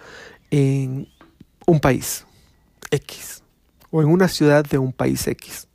en 0.50 1.08
un 1.66 1.80
país 1.80 2.26
X 2.90 3.42
o 3.90 4.02
en 4.02 4.08
una 4.08 4.28
ciudad 4.28 4.62
de 4.62 4.76
un 4.76 4.92
país 4.92 5.26
X. 5.26 5.67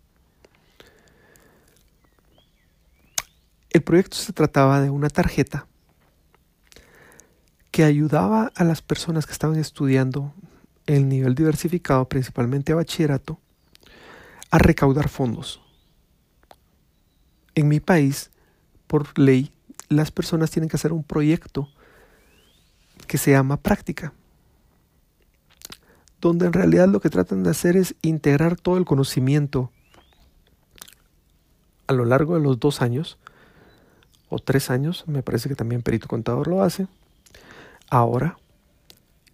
El 3.73 3.81
proyecto 3.81 4.17
se 4.17 4.33
trataba 4.33 4.81
de 4.81 4.91
una 4.91 5.09
tarjeta 5.09 5.65
que 7.71 7.83
ayudaba 7.83 8.51
a 8.55 8.63
las 8.63 8.83
personas 8.83 9.25
que 9.25 9.31
estaban 9.31 9.57
estudiando 9.57 10.31
el 10.85 11.09
nivel 11.09 11.33
diversificado, 11.33 12.07
principalmente 12.07 12.71
a 12.71 12.75
bachillerato, 12.75 13.39
a 14.51 14.59
recaudar 14.59 15.09
fondos. 15.09 15.59
En 17.55 17.67
mi 17.67 17.79
país, 17.79 18.29
por 18.85 19.17
ley, 19.17 19.51
las 19.89 20.11
personas 20.11 20.51
tienen 20.51 20.69
que 20.69 20.75
hacer 20.75 20.93
un 20.93 21.03
proyecto 21.03 21.67
que 23.07 23.17
se 23.17 23.31
llama 23.31 23.57
práctica, 23.57 24.13
donde 26.21 26.45
en 26.45 26.53
realidad 26.53 26.87
lo 26.89 26.99
que 26.99 27.09
tratan 27.09 27.41
de 27.41 27.49
hacer 27.49 27.75
es 27.75 27.95
integrar 28.03 28.55
todo 28.55 28.77
el 28.77 28.85
conocimiento 28.85 29.71
a 31.87 31.93
lo 31.93 32.05
largo 32.05 32.35
de 32.35 32.41
los 32.41 32.59
dos 32.59 32.83
años 32.83 33.17
o 34.33 34.39
tres 34.39 34.69
años, 34.69 35.03
me 35.07 35.21
parece 35.21 35.47
que 35.47 35.55
también 35.55 35.83
Perito 35.83 36.07
Contador 36.07 36.47
lo 36.47 36.63
hace, 36.63 36.87
ahora. 37.89 38.37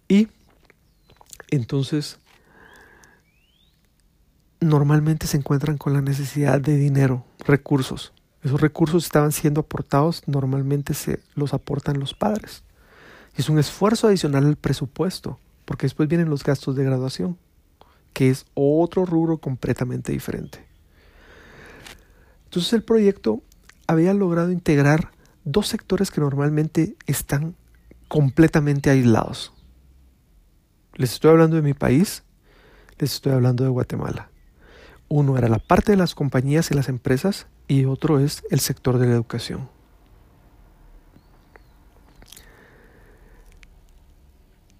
Y 0.08 0.28
entonces 1.50 2.18
normalmente 4.60 5.26
se 5.26 5.38
encuentran 5.38 5.78
con 5.78 5.94
la 5.94 6.02
necesidad 6.02 6.60
de 6.60 6.76
dinero, 6.76 7.24
recursos. 7.38 8.12
Esos 8.42 8.60
recursos 8.60 9.04
estaban 9.04 9.32
siendo 9.32 9.62
aportados, 9.62 10.22
normalmente 10.26 10.94
se 10.94 11.20
los 11.34 11.54
aportan 11.54 11.98
los 11.98 12.14
padres. 12.14 12.62
Es 13.36 13.48
un 13.48 13.58
esfuerzo 13.58 14.08
adicional 14.08 14.46
al 14.46 14.56
presupuesto, 14.56 15.38
porque 15.64 15.86
después 15.86 16.08
vienen 16.08 16.30
los 16.30 16.44
gastos 16.44 16.76
de 16.76 16.84
graduación, 16.84 17.38
que 18.12 18.30
es 18.30 18.46
otro 18.54 19.06
rubro 19.06 19.38
completamente 19.38 20.12
diferente. 20.12 20.64
Entonces 22.44 22.72
el 22.72 22.82
proyecto 22.82 23.42
había 23.90 24.14
logrado 24.14 24.52
integrar 24.52 25.10
dos 25.44 25.66
sectores 25.66 26.12
que 26.12 26.20
normalmente 26.20 26.94
están 27.08 27.56
completamente 28.06 28.88
aislados. 28.88 29.52
Les 30.94 31.12
estoy 31.12 31.32
hablando 31.32 31.56
de 31.56 31.62
mi 31.62 31.74
país, 31.74 32.22
les 32.98 33.14
estoy 33.14 33.32
hablando 33.32 33.64
de 33.64 33.70
Guatemala. 33.70 34.30
Uno 35.08 35.36
era 35.36 35.48
la 35.48 35.58
parte 35.58 35.90
de 35.90 35.96
las 35.96 36.14
compañías 36.14 36.70
y 36.70 36.74
las 36.74 36.88
empresas 36.88 37.48
y 37.66 37.84
otro 37.84 38.20
es 38.20 38.44
el 38.50 38.60
sector 38.60 38.98
de 38.98 39.06
la 39.06 39.14
educación. 39.14 39.68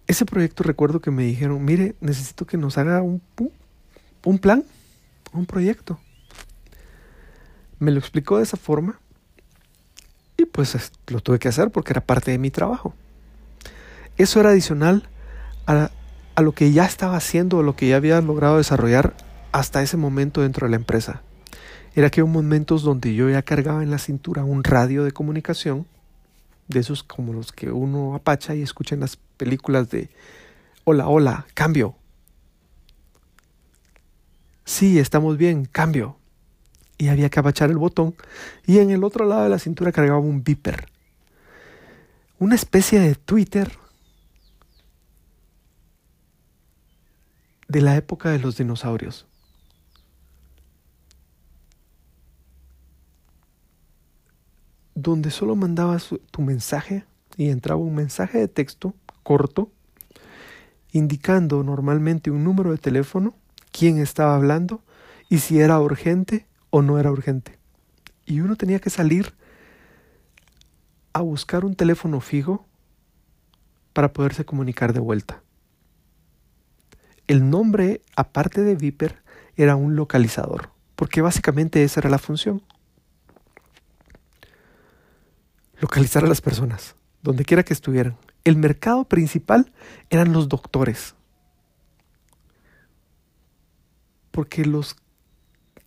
Ese 0.06 0.24
proyecto 0.24 0.62
recuerdo 0.62 1.00
que 1.00 1.10
me 1.10 1.24
dijeron, 1.24 1.64
mire, 1.64 1.96
necesito 2.00 2.46
que 2.46 2.56
nos 2.56 2.78
haga 2.78 3.02
un, 3.02 3.20
un 4.24 4.38
plan, 4.38 4.62
un 5.32 5.46
proyecto. 5.46 5.98
Me 7.80 7.90
lo 7.90 7.98
explicó 7.98 8.36
de 8.36 8.42
esa 8.42 8.58
forma 8.58 9.00
y 10.36 10.44
pues 10.44 10.92
lo 11.08 11.20
tuve 11.20 11.38
que 11.38 11.48
hacer 11.48 11.70
porque 11.70 11.94
era 11.94 12.02
parte 12.02 12.30
de 12.30 12.38
mi 12.38 12.50
trabajo. 12.50 12.94
Eso 14.18 14.38
era 14.38 14.50
adicional 14.50 15.08
a, 15.66 15.90
a 16.34 16.42
lo 16.42 16.52
que 16.52 16.72
ya 16.72 16.84
estaba 16.84 17.16
haciendo 17.16 17.58
o 17.58 17.62
lo 17.62 17.76
que 17.76 17.88
ya 17.88 17.96
había 17.96 18.20
logrado 18.20 18.58
desarrollar 18.58 19.14
hasta 19.52 19.82
ese 19.82 19.96
momento 19.96 20.42
dentro 20.42 20.66
de 20.66 20.72
la 20.72 20.76
empresa. 20.76 21.22
Era 21.94 22.10
que 22.10 22.22
hubo 22.22 22.30
momentos 22.30 22.82
donde 22.82 23.14
yo 23.14 23.30
ya 23.30 23.42
cargaba 23.42 23.82
en 23.82 23.90
la 23.90 23.98
cintura 23.98 24.44
un 24.44 24.62
radio 24.62 25.02
de 25.02 25.12
comunicación, 25.12 25.86
de 26.68 26.80
esos 26.80 27.02
como 27.02 27.32
los 27.32 27.50
que 27.50 27.70
uno 27.70 28.14
apacha 28.14 28.54
y 28.54 28.62
escucha 28.62 28.94
en 28.94 29.00
las 29.00 29.16
películas 29.16 29.88
de 29.88 30.10
hola, 30.84 31.08
hola, 31.08 31.46
cambio. 31.54 31.96
Sí, 34.66 34.98
estamos 34.98 35.38
bien, 35.38 35.64
cambio 35.64 36.19
y 37.00 37.08
había 37.08 37.30
que 37.30 37.38
abachar 37.38 37.70
el 37.70 37.78
botón 37.78 38.14
y 38.66 38.78
en 38.78 38.90
el 38.90 39.04
otro 39.04 39.24
lado 39.24 39.44
de 39.44 39.48
la 39.48 39.58
cintura 39.58 39.90
cargaba 39.90 40.18
un 40.18 40.44
beeper. 40.44 40.86
Una 42.38 42.54
especie 42.54 43.00
de 43.00 43.14
Twitter 43.14 43.72
de 47.68 47.80
la 47.80 47.96
época 47.96 48.28
de 48.28 48.38
los 48.38 48.58
dinosaurios. 48.58 49.26
Donde 54.94 55.30
solo 55.30 55.56
mandabas 55.56 56.10
tu 56.30 56.42
mensaje 56.42 57.06
y 57.38 57.48
entraba 57.48 57.80
un 57.80 57.94
mensaje 57.94 58.36
de 58.36 58.48
texto 58.48 58.92
corto 59.22 59.72
indicando 60.92 61.62
normalmente 61.62 62.30
un 62.30 62.44
número 62.44 62.72
de 62.72 62.78
teléfono, 62.78 63.34
quién 63.72 63.98
estaba 63.98 64.34
hablando 64.34 64.82
y 65.30 65.38
si 65.38 65.60
era 65.60 65.80
urgente 65.80 66.49
o 66.70 66.82
no 66.82 66.98
era 66.98 67.10
urgente. 67.10 67.58
Y 68.26 68.40
uno 68.40 68.56
tenía 68.56 68.78
que 68.78 68.90
salir 68.90 69.34
a 71.12 71.20
buscar 71.20 71.64
un 71.64 71.74
teléfono 71.74 72.20
fijo 72.20 72.66
para 73.92 74.12
poderse 74.12 74.44
comunicar 74.44 74.92
de 74.92 75.00
vuelta. 75.00 75.42
El 77.26 77.50
nombre, 77.50 78.02
aparte 78.16 78.62
de 78.62 78.74
Viper, 78.74 79.22
era 79.56 79.76
un 79.76 79.96
localizador, 79.96 80.70
porque 80.96 81.20
básicamente 81.20 81.82
esa 81.84 82.00
era 82.00 82.10
la 82.10 82.18
función. 82.18 82.62
Localizar 85.80 86.24
a 86.24 86.28
las 86.28 86.40
personas, 86.40 86.96
donde 87.22 87.44
quiera 87.44 87.62
que 87.62 87.72
estuvieran. 87.72 88.16
El 88.44 88.56
mercado 88.56 89.04
principal 89.04 89.72
eran 90.08 90.32
los 90.32 90.48
doctores. 90.48 91.14
Porque 94.30 94.64
los 94.64 94.96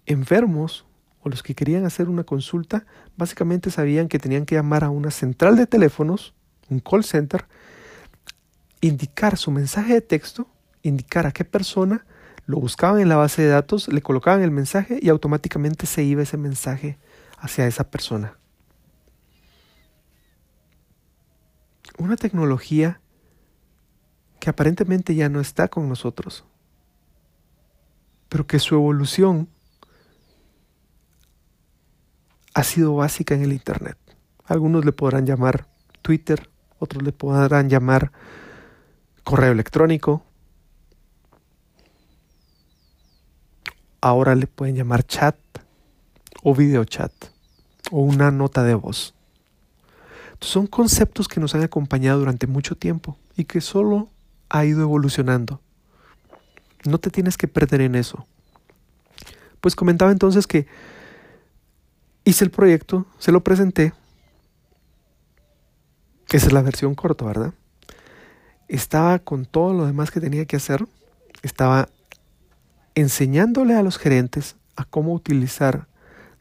enfermos 0.06 0.86
o 1.22 1.30
los 1.30 1.44
que 1.44 1.56
querían 1.56 1.86
hacer 1.86 2.10
una 2.10 2.24
consulta 2.24 2.86
básicamente 3.16 3.72
sabían 3.72 4.08
que 4.08 4.20
tenían 4.20 4.46
que 4.46 4.56
llamar 4.56 4.84
a 4.84 4.90
una 4.90 5.12
central 5.12 5.56
de 5.56 5.68
teléfonos, 5.68 6.34
un 6.70 6.80
call 6.80 7.04
center, 7.04 7.46
indicar 8.82 9.38
su 9.38 9.52
mensaje 9.52 9.94
de 9.94 10.02
texto, 10.02 10.48
indicar 10.82 11.26
a 11.26 11.32
qué 11.32 11.46
persona, 11.46 12.06
lo 12.46 12.60
buscaban 12.60 13.00
en 13.00 13.08
la 13.08 13.16
base 13.16 13.42
de 13.42 13.48
datos, 13.48 13.88
le 13.88 14.02
colocaban 14.02 14.44
el 14.44 14.52
mensaje 14.52 15.00
y 15.02 15.10
automáticamente 15.10 15.86
se 15.86 16.04
iba 16.04 16.24
ese 16.24 16.38
mensaje 16.38 16.98
hacia 17.38 17.68
esa 17.68 17.90
persona. 17.90 18.38
Una 21.98 22.18
tecnología 22.18 23.00
que 24.40 24.50
aparentemente 24.50 25.16
ya 25.16 25.30
no 25.30 25.40
está 25.40 25.70
con 25.70 25.88
nosotros, 25.88 26.44
pero 28.28 28.46
que 28.46 28.60
su 28.60 28.76
evolución 28.76 29.48
ha 32.54 32.64
sido 32.64 32.96
básica 32.96 33.34
en 33.36 33.44
el 33.44 33.54
Internet. 33.54 33.98
Algunos 34.46 34.86
le 34.86 34.92
podrán 34.92 35.26
llamar 35.26 35.68
Twitter, 36.02 36.50
otros 36.80 37.04
le 37.04 37.12
podrán 37.12 37.70
llamar 37.70 38.12
correo 39.24 39.52
electrónico. 39.52 40.24
Ahora 44.02 44.36
le 44.36 44.48
pueden 44.48 44.76
llamar 44.76 45.04
chat 45.06 45.38
o 46.44 46.54
video 46.54 46.84
chat 46.84 47.12
o 47.92 48.02
una 48.02 48.32
nota 48.32 48.64
de 48.64 48.76
voz. 48.76 49.14
son 50.42 50.68
conceptos 50.68 51.30
que 51.30 51.40
nos 51.40 51.56
han 51.56 51.64
acompañado 51.64 52.20
durante 52.20 52.48
mucho 52.48 52.76
tiempo 52.76 53.18
y 53.38 53.46
que 53.46 53.62
solo 53.62 54.10
ha 54.50 54.66
ido 54.66 54.82
evolucionando. 54.82 55.62
No 56.84 56.98
te 56.98 57.10
tienes 57.10 57.38
que 57.38 57.48
perder 57.48 57.80
en 57.80 57.96
eso. 57.96 58.28
Pues 59.62 59.74
comentaba 59.74 60.12
entonces 60.12 60.48
que 60.48 60.68
Hice 62.26 62.46
el 62.46 62.52
proyecto, 62.52 63.06
se 63.20 63.32
lo 63.32 63.44
presenté. 63.44 63.94
Esa 66.30 66.48
es 66.48 66.54
la 66.54 66.62
versión 66.62 66.96
corta, 66.96 67.26
¿verdad? 67.26 67.54
Estaba 68.68 69.20
con 69.20 69.46
todo 69.46 69.74
lo 69.74 69.86
demás 69.86 70.10
que 70.10 70.22
tenía 70.22 70.46
que 70.46 70.56
hacer. 70.56 70.88
Estaba 71.42 71.90
enseñándole 72.96 73.76
a 73.76 73.84
los 73.84 73.98
gerentes 73.98 74.56
a 74.76 74.86
cómo 74.86 75.14
utilizar 75.14 75.88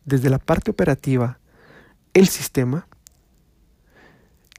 desde 0.04 0.30
la 0.30 0.38
parte 0.38 0.70
operativa 0.70 1.38
el 2.14 2.28
sistema. 2.28 2.86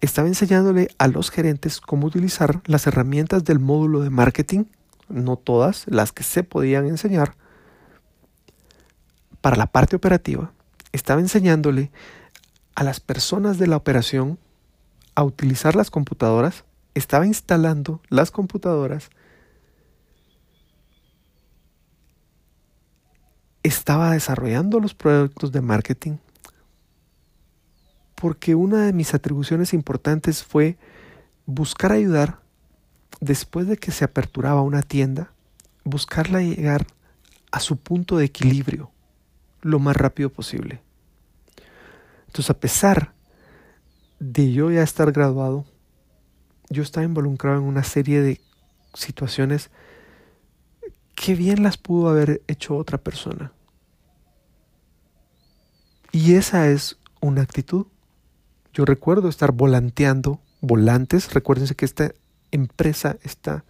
Estaba 0.02 0.28
enseñándole 0.28 0.90
a 0.98 1.08
los 1.08 1.32
gerentes 1.32 1.80
cómo 1.80 2.08
utilizar 2.08 2.62
las 2.66 2.86
herramientas 2.86 3.46
del 3.46 3.60
módulo 3.60 4.02
de 4.02 4.10
marketing, 4.10 4.66
no 5.08 5.38
todas, 5.38 5.86
las 5.88 6.12
que 6.12 6.24
se 6.24 6.44
podían 6.44 6.86
enseñar, 6.88 7.36
para 9.40 9.56
la 9.56 9.68
parte 9.68 9.96
operativa. 9.96 10.52
Estaba 10.94 11.20
enseñándole 11.20 11.92
a 12.76 12.84
las 12.84 13.02
personas 13.02 13.58
de 13.58 13.68
la 13.68 13.76
operación 13.76 14.40
a 15.16 15.24
utilizar 15.24 15.76
las 15.76 15.92
computadoras. 15.92 16.64
Estaba 16.94 17.28
instalando 17.28 18.02
las 18.10 18.32
computadoras 18.32 19.10
estaba 23.64 24.12
desarrollando 24.12 24.80
los 24.80 24.94
proyectos 24.94 25.52
de 25.54 25.62
marketing 25.62 26.18
porque 28.16 28.56
una 28.56 28.86
de 28.86 28.94
mis 28.94 29.14
atribuciones 29.14 29.74
importantes 29.74 30.44
fue 30.44 30.78
buscar 31.46 31.92
ayudar 31.92 32.40
después 33.20 33.68
de 33.68 33.78
que 33.78 33.92
se 33.92 34.06
aperturaba 34.06 34.62
una 34.62 34.82
tienda, 34.82 35.34
buscarla 35.84 36.42
llegar 36.42 36.86
a 37.52 37.60
su 37.60 37.76
punto 37.78 38.18
de 38.18 38.26
equilibrio 38.26 38.93
lo 39.64 39.80
más 39.80 39.98
rápido 39.98 40.30
posible. 40.30 40.82
Entonces, 42.28 42.50
a 42.50 42.60
pesar 42.60 43.14
de 44.20 44.52
yo 44.52 44.72
ya 44.72 44.84
estar 44.84 45.12
graduado, 45.12 45.66
yo 46.70 46.84
estaba 46.84 47.06
involucrado 47.06 47.58
en 47.58 47.64
una 47.64 47.84
serie 47.84 48.22
de 48.22 48.42
situaciones 48.94 49.70
qué 51.16 51.36
bien 51.36 51.64
las 51.64 51.78
pudo 51.78 52.10
haber 52.10 52.42
hecho 52.48 52.76
otra 52.76 52.98
persona. 52.98 53.52
Y 56.12 56.36
esa 56.36 56.68
es 56.70 56.98
una 57.22 57.42
actitud. 57.42 57.88
Yo 58.74 58.86
recuerdo 58.86 59.30
estar 59.30 59.52
volanteando, 59.52 60.40
volantes, 60.62 61.34
recuérdense 61.34 61.76
que 61.76 61.86
esta 61.86 62.14
empresa, 62.52 63.18
esta 63.24 63.64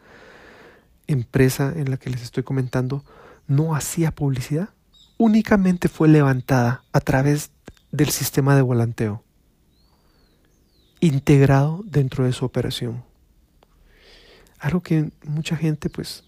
empresa 1.07 1.73
en 1.75 1.89
la 1.89 1.97
que 1.97 2.09
les 2.09 2.21
estoy 2.21 2.43
comentando, 2.43 3.03
no 3.47 3.75
hacía 3.75 4.11
publicidad, 4.11 4.69
únicamente 5.23 5.87
fue 5.87 6.09
levantada 6.09 6.83
a 6.91 6.99
través 6.99 7.51
del 7.93 8.09
sistema 8.09 8.57
de 8.57 8.61
volanteo, 8.61 9.23
integrado 10.99 11.81
dentro 11.85 12.25
de 12.25 12.33
su 12.33 12.43
operación. 12.43 13.05
Algo 14.59 14.81
que 14.81 15.11
mucha 15.23 15.55
gente 15.55 15.89
pues 15.89 16.25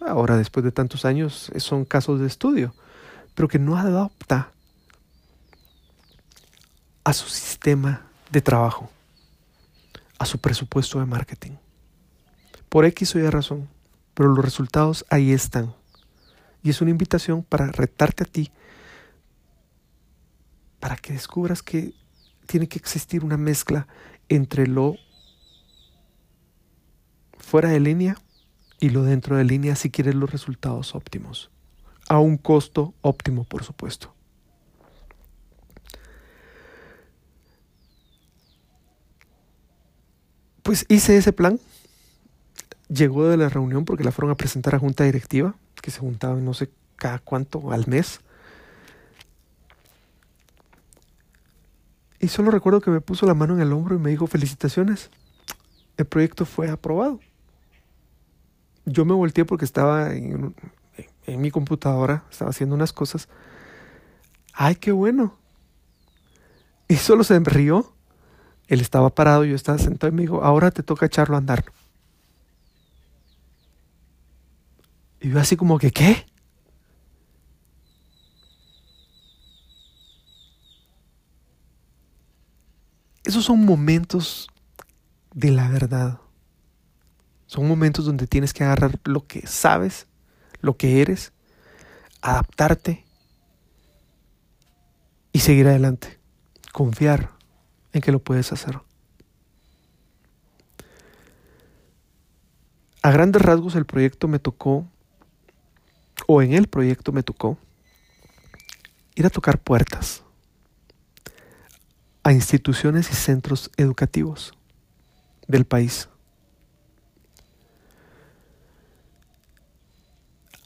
ahora 0.00 0.36
después 0.36 0.64
de 0.64 0.70
tantos 0.70 1.06
años 1.06 1.50
son 1.56 1.86
casos 1.86 2.20
de 2.20 2.26
estudio, 2.26 2.74
pero 3.34 3.48
que 3.48 3.58
no 3.58 3.78
adopta 3.78 4.52
a 7.04 7.14
su 7.14 7.30
sistema 7.30 8.02
de 8.30 8.42
trabajo, 8.42 8.90
a 10.18 10.26
su 10.26 10.38
presupuesto 10.38 10.98
de 10.98 11.06
marketing. 11.06 11.52
Por 12.68 12.84
X 12.84 13.14
o 13.14 13.18
Y 13.18 13.30
razón, 13.30 13.66
pero 14.12 14.28
los 14.28 14.44
resultados 14.44 15.06
ahí 15.08 15.32
están. 15.32 15.74
Y 16.66 16.70
es 16.70 16.80
una 16.80 16.90
invitación 16.90 17.44
para 17.44 17.70
retarte 17.70 18.24
a 18.24 18.26
ti, 18.26 18.50
para 20.80 20.96
que 20.96 21.12
descubras 21.12 21.62
que 21.62 21.94
tiene 22.46 22.66
que 22.66 22.76
existir 22.76 23.24
una 23.24 23.36
mezcla 23.36 23.86
entre 24.28 24.66
lo 24.66 24.96
fuera 27.38 27.68
de 27.68 27.78
línea 27.78 28.16
y 28.80 28.90
lo 28.90 29.04
dentro 29.04 29.36
de 29.36 29.44
línea 29.44 29.76
si 29.76 29.92
quieres 29.92 30.16
los 30.16 30.32
resultados 30.32 30.96
óptimos. 30.96 31.52
A 32.08 32.18
un 32.18 32.36
costo 32.36 32.94
óptimo, 33.00 33.44
por 33.44 33.62
supuesto. 33.62 34.12
Pues 40.64 40.84
hice 40.88 41.16
ese 41.16 41.32
plan. 41.32 41.60
Llegó 42.88 43.28
de 43.28 43.36
la 43.36 43.48
reunión 43.48 43.84
porque 43.84 44.02
la 44.02 44.10
fueron 44.10 44.32
a 44.32 44.36
presentar 44.36 44.74
a 44.74 44.80
junta 44.80 45.04
directiva, 45.04 45.54
que 45.86 45.92
se 45.92 46.00
juntaban 46.00 46.44
no 46.44 46.52
sé 46.52 46.68
cada 46.96 47.20
cuánto 47.20 47.72
al 47.72 47.86
mes. 47.86 48.20
Y 52.20 52.28
solo 52.28 52.50
recuerdo 52.50 52.82
que 52.82 52.90
me 52.90 53.00
puso 53.00 53.24
la 53.24 53.34
mano 53.34 53.54
en 53.54 53.60
el 53.60 53.72
hombro 53.72 53.94
y 53.94 53.98
me 53.98 54.10
dijo 54.10 54.26
felicitaciones. 54.26 55.10
El 55.96 56.06
proyecto 56.06 56.44
fue 56.44 56.68
aprobado 56.68 57.20
yo 58.86 59.04
me 59.04 59.12
volteé 59.12 59.44
porque 59.44 59.64
estaba 59.64 60.14
en, 60.14 60.54
mi 61.26 61.50
computadora, 61.50 62.24
estaba 62.30 62.50
haciendo 62.50 62.74
unas 62.74 62.92
cosas. 62.92 63.28
¡Ay, 64.54 64.76
qué 64.76 64.92
bueno! 64.92 65.34
Y 66.88 66.96
solo 66.96 67.24
se 67.24 67.38
rió. 67.40 67.92
Él 68.68 68.80
estaba 68.80 69.10
parado, 69.10 69.44
yo 69.44 69.54
estaba 69.54 69.78
sentado 69.78 70.12
y 70.12 70.16
me 70.16 70.22
dijo, 70.22 70.42
ahora 70.42 70.70
te 70.70 70.82
toca 70.82 71.06
echarlo 71.06 71.34
a 71.34 71.38
andar. 71.38 71.64
Y 75.20 75.30
yo 75.30 75.40
así 75.40 75.56
como 75.56 75.78
que, 75.78 75.90
¿qué? 75.90 76.26
Esos 83.24 83.44
son 83.44 83.64
momentos 83.64 84.48
de 85.34 85.50
la 85.50 85.68
verdad. 85.68 86.20
Son 87.46 87.66
momentos 87.66 88.04
donde 88.04 88.26
tienes 88.26 88.52
que 88.52 88.64
agarrar 88.64 89.00
lo 89.04 89.26
que 89.26 89.46
sabes, 89.46 90.06
lo 90.60 90.76
que 90.76 91.00
eres, 91.00 91.32
adaptarte 92.22 93.04
y 95.32 95.40
seguir 95.40 95.66
adelante. 95.66 96.18
Confiar 96.72 97.32
en 97.92 98.00
que 98.00 98.12
lo 98.12 98.20
puedes 98.20 98.52
hacer. 98.52 98.80
A 103.02 103.10
grandes 103.10 103.42
rasgos 103.42 103.76
el 103.76 103.86
proyecto 103.86 104.28
me 104.28 104.38
tocó, 104.38 104.88
o 106.26 106.42
en 106.42 106.54
el 106.54 106.66
proyecto 106.68 107.12
me 107.12 107.22
tocó, 107.22 107.58
ir 109.14 109.26
a 109.26 109.30
tocar 109.30 109.58
puertas 109.58 110.22
a 112.22 112.32
instituciones 112.32 113.10
y 113.10 113.14
centros 113.14 113.70
educativos 113.76 114.52
del 115.46 115.64
país. 115.64 116.08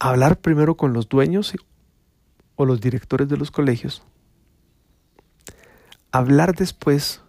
hablar 0.01 0.41
primero 0.41 0.77
con 0.77 0.95
los 0.95 1.09
dueños 1.09 1.55
o 2.57 2.65
los 2.65 2.81
directores 2.81 3.29
de 3.29 3.37
los 3.37 3.51
colegios, 3.51 4.03
hablar 6.11 6.55
después 6.57 7.21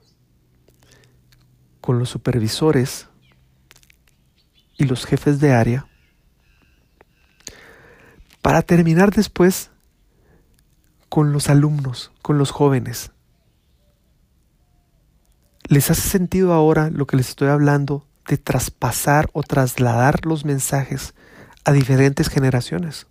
con 1.81 1.99
los 1.99 2.09
supervisores 2.09 3.07
y 4.77 4.85
los 4.85 5.05
jefes 5.05 5.39
de 5.41 5.51
área, 5.51 5.85
para 8.41 8.61
terminar 8.61 9.11
después 9.11 9.71
con 11.09 11.31
los 11.33 11.49
alumnos, 11.49 12.11
con 12.21 12.37
los 12.37 12.51
jóvenes. 12.51 13.11
¿Les 15.67 15.89
hace 15.91 16.09
sentido 16.09 16.53
ahora 16.53 16.89
lo 16.89 17.05
que 17.07 17.17
les 17.17 17.29
estoy 17.29 17.49
hablando 17.49 18.05
de 18.27 18.37
traspasar 18.37 19.29
o 19.33 19.43
trasladar 19.43 20.25
los 20.25 20.45
mensajes 20.45 21.13
a 21.63 21.71
diferentes 21.71 22.29
generaciones. 22.29 23.07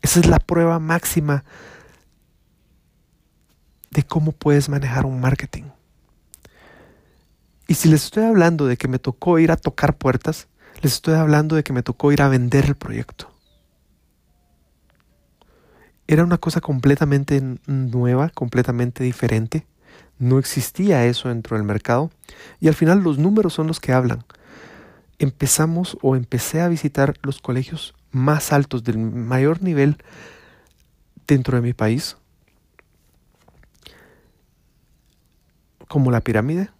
Esa 0.00 0.20
es 0.20 0.26
la 0.26 0.38
prueba 0.38 0.78
máxima 0.78 1.44
de 3.90 4.02
cómo 4.02 4.32
puedes 4.32 4.68
manejar 4.68 5.04
un 5.06 5.20
marketing. 5.20 5.64
Y 7.68 7.74
si 7.74 7.88
les 7.88 8.04
estoy 8.04 8.24
hablando 8.24 8.66
de 8.66 8.76
que 8.76 8.88
me 8.88 8.98
tocó 8.98 9.38
ir 9.38 9.52
a 9.52 9.56
tocar 9.56 9.96
puertas, 9.96 10.48
les 10.82 10.92
estoy 10.92 11.14
hablando 11.14 11.56
de 11.56 11.62
que 11.62 11.72
me 11.72 11.82
tocó 11.82 12.12
ir 12.12 12.22
a 12.22 12.28
vender 12.28 12.66
el 12.66 12.74
proyecto. 12.74 13.30
Era 16.06 16.24
una 16.24 16.38
cosa 16.38 16.60
completamente 16.60 17.42
nueva, 17.66 18.28
completamente 18.28 19.02
diferente. 19.02 19.66
No 20.18 20.38
existía 20.38 21.06
eso 21.06 21.28
dentro 21.28 21.56
del 21.56 21.64
mercado. 21.64 22.10
Y 22.60 22.68
al 22.68 22.74
final 22.74 23.02
los 23.02 23.18
números 23.18 23.54
son 23.54 23.66
los 23.66 23.80
que 23.80 23.92
hablan 23.92 24.24
empezamos 25.22 25.96
o 26.02 26.16
empecé 26.16 26.60
a 26.60 26.68
visitar 26.68 27.14
los 27.22 27.40
colegios 27.40 27.94
más 28.10 28.52
altos 28.52 28.84
del 28.84 28.98
mayor 28.98 29.62
nivel 29.62 29.96
dentro 31.26 31.56
de 31.56 31.62
mi 31.62 31.72
país, 31.72 32.16
como 35.88 36.10
la 36.10 36.20
pirámide. 36.20 36.70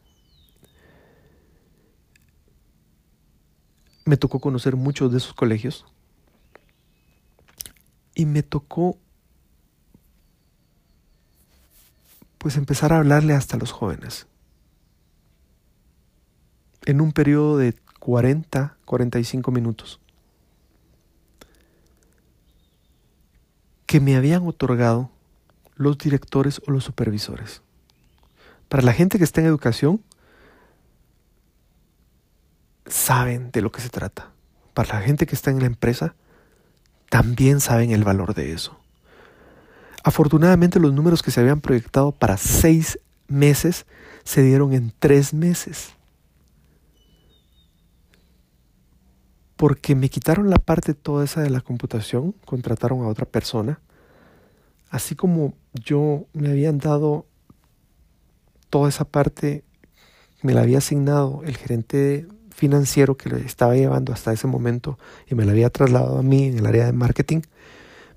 Me 4.04 4.16
tocó 4.16 4.40
conocer 4.40 4.76
muchos 4.76 5.12
de 5.12 5.18
esos 5.18 5.34
colegios 5.34 5.84
y 8.14 8.26
me 8.26 8.42
tocó 8.42 8.98
pues 12.38 12.56
empezar 12.56 12.92
a 12.92 12.98
hablarle 12.98 13.34
hasta 13.34 13.56
a 13.56 13.60
los 13.60 13.70
jóvenes. 13.70 14.26
En 16.84 17.00
un 17.00 17.12
periodo 17.12 17.56
de 17.56 17.74
40, 18.00 18.76
45 18.84 19.52
minutos. 19.52 20.00
Que 23.86 24.00
me 24.00 24.16
habían 24.16 24.44
otorgado 24.44 25.10
los 25.76 25.98
directores 25.98 26.60
o 26.66 26.72
los 26.72 26.82
supervisores. 26.82 27.62
Para 28.68 28.82
la 28.82 28.92
gente 28.92 29.18
que 29.18 29.24
está 29.24 29.40
en 29.40 29.46
educación, 29.46 30.02
saben 32.92 33.50
de 33.50 33.62
lo 33.62 33.72
que 33.72 33.80
se 33.80 33.88
trata. 33.88 34.30
Para 34.74 34.98
la 34.98 35.00
gente 35.00 35.26
que 35.26 35.34
está 35.34 35.50
en 35.50 35.60
la 35.60 35.66
empresa, 35.66 36.14
también 37.08 37.60
saben 37.60 37.90
el 37.90 38.04
valor 38.04 38.34
de 38.34 38.52
eso. 38.52 38.78
Afortunadamente 40.04 40.80
los 40.80 40.92
números 40.92 41.22
que 41.22 41.30
se 41.30 41.40
habían 41.40 41.60
proyectado 41.60 42.12
para 42.12 42.36
seis 42.36 42.98
meses 43.28 43.86
se 44.24 44.42
dieron 44.42 44.72
en 44.72 44.92
tres 44.98 45.32
meses. 45.32 45.94
Porque 49.56 49.94
me 49.94 50.10
quitaron 50.10 50.50
la 50.50 50.56
parte 50.56 50.94
toda 50.94 51.24
esa 51.24 51.40
de 51.40 51.50
la 51.50 51.60
computación, 51.60 52.32
contrataron 52.44 53.02
a 53.02 53.08
otra 53.08 53.26
persona, 53.26 53.80
así 54.90 55.14
como 55.14 55.54
yo 55.72 56.26
me 56.32 56.50
habían 56.50 56.78
dado 56.78 57.26
toda 58.68 58.88
esa 58.88 59.04
parte, 59.04 59.64
me 60.42 60.52
la 60.52 60.62
había 60.62 60.78
asignado 60.78 61.42
el 61.44 61.56
gerente 61.56 62.26
financiero 62.62 63.16
que 63.16 63.28
le 63.28 63.40
estaba 63.40 63.74
llevando 63.74 64.12
hasta 64.12 64.32
ese 64.32 64.46
momento 64.46 64.96
y 65.28 65.34
me 65.34 65.44
la 65.44 65.50
había 65.50 65.68
trasladado 65.68 66.18
a 66.18 66.22
mí 66.22 66.44
en 66.44 66.60
el 66.60 66.66
área 66.66 66.86
de 66.86 66.92
marketing, 66.92 67.40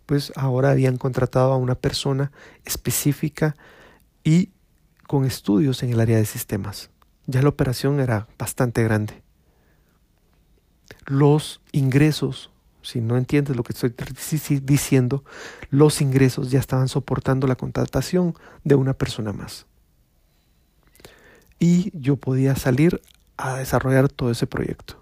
pues 0.05 0.31
ahora 0.35 0.69
habían 0.69 0.97
contratado 0.97 1.51
a 1.51 1.57
una 1.57 1.73
persona 1.73 2.31
específica 2.63 3.55
y 4.23 4.51
con 5.07 5.25
estudios 5.25 5.81
en 5.81 5.93
el 5.93 5.99
área 5.99 6.17
de 6.17 6.25
sistemas. 6.25 6.91
Ya 7.25 7.41
la 7.41 7.49
operación 7.49 7.99
era 7.99 8.27
bastante 8.37 8.83
grande. 8.83 9.23
Los 11.07 11.59
ingresos, 11.71 12.51
si 12.83 13.01
no 13.01 13.17
entiendes 13.17 13.55
lo 13.55 13.63
que 13.63 13.73
estoy 13.73 13.95
diciendo, 14.59 15.23
los 15.71 16.01
ingresos 16.01 16.51
ya 16.51 16.59
estaban 16.59 16.87
soportando 16.87 17.47
la 17.47 17.55
contratación 17.55 18.35
de 18.63 18.75
una 18.75 18.93
persona 18.93 19.33
más. 19.33 19.65
Y 21.57 21.89
yo 21.99 22.15
podía 22.15 22.55
salir 22.55 23.01
a 23.37 23.57
desarrollar 23.57 24.09
todo 24.09 24.31
ese 24.31 24.47
proyecto. 24.47 25.01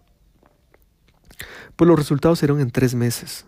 Pues 1.76 1.88
los 1.88 1.98
resultados 1.98 2.42
eran 2.44 2.60
en 2.60 2.72
tres 2.72 2.96
meses. 2.96 3.46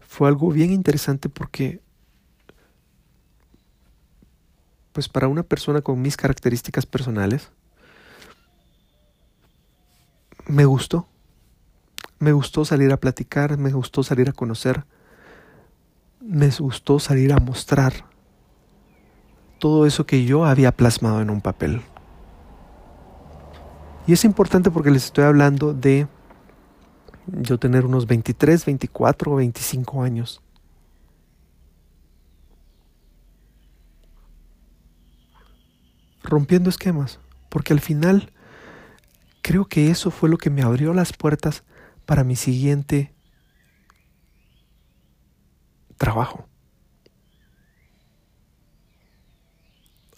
Fue 0.00 0.28
algo 0.28 0.50
bien 0.50 0.70
interesante 0.70 1.28
porque, 1.28 1.80
pues 4.92 5.08
para 5.08 5.28
una 5.28 5.42
persona 5.42 5.80
con 5.80 6.00
mis 6.00 6.16
características 6.16 6.86
personales, 6.86 7.50
me 10.46 10.64
gustó. 10.64 11.08
Me 12.20 12.32
gustó 12.32 12.64
salir 12.64 12.92
a 12.92 12.96
platicar, 12.96 13.58
me 13.58 13.72
gustó 13.72 14.02
salir 14.02 14.28
a 14.28 14.32
conocer, 14.32 14.84
me 16.20 16.48
gustó 16.48 16.98
salir 17.00 17.32
a 17.32 17.38
mostrar 17.38 18.13
todo 19.64 19.86
eso 19.86 20.04
que 20.04 20.26
yo 20.26 20.44
había 20.44 20.72
plasmado 20.72 21.22
en 21.22 21.30
un 21.30 21.40
papel. 21.40 21.80
Y 24.06 24.12
es 24.12 24.26
importante 24.26 24.70
porque 24.70 24.90
les 24.90 25.06
estoy 25.06 25.24
hablando 25.24 25.72
de 25.72 26.06
yo 27.26 27.56
tener 27.56 27.86
unos 27.86 28.06
23, 28.06 28.62
24 28.66 29.32
o 29.32 29.36
25 29.36 30.02
años. 30.02 30.42
Rompiendo 36.22 36.68
esquemas, 36.68 37.18
porque 37.48 37.72
al 37.72 37.80
final 37.80 38.34
creo 39.40 39.64
que 39.64 39.90
eso 39.90 40.10
fue 40.10 40.28
lo 40.28 40.36
que 40.36 40.50
me 40.50 40.60
abrió 40.60 40.92
las 40.92 41.14
puertas 41.14 41.64
para 42.04 42.22
mi 42.22 42.36
siguiente 42.36 43.14
trabajo. 45.96 46.46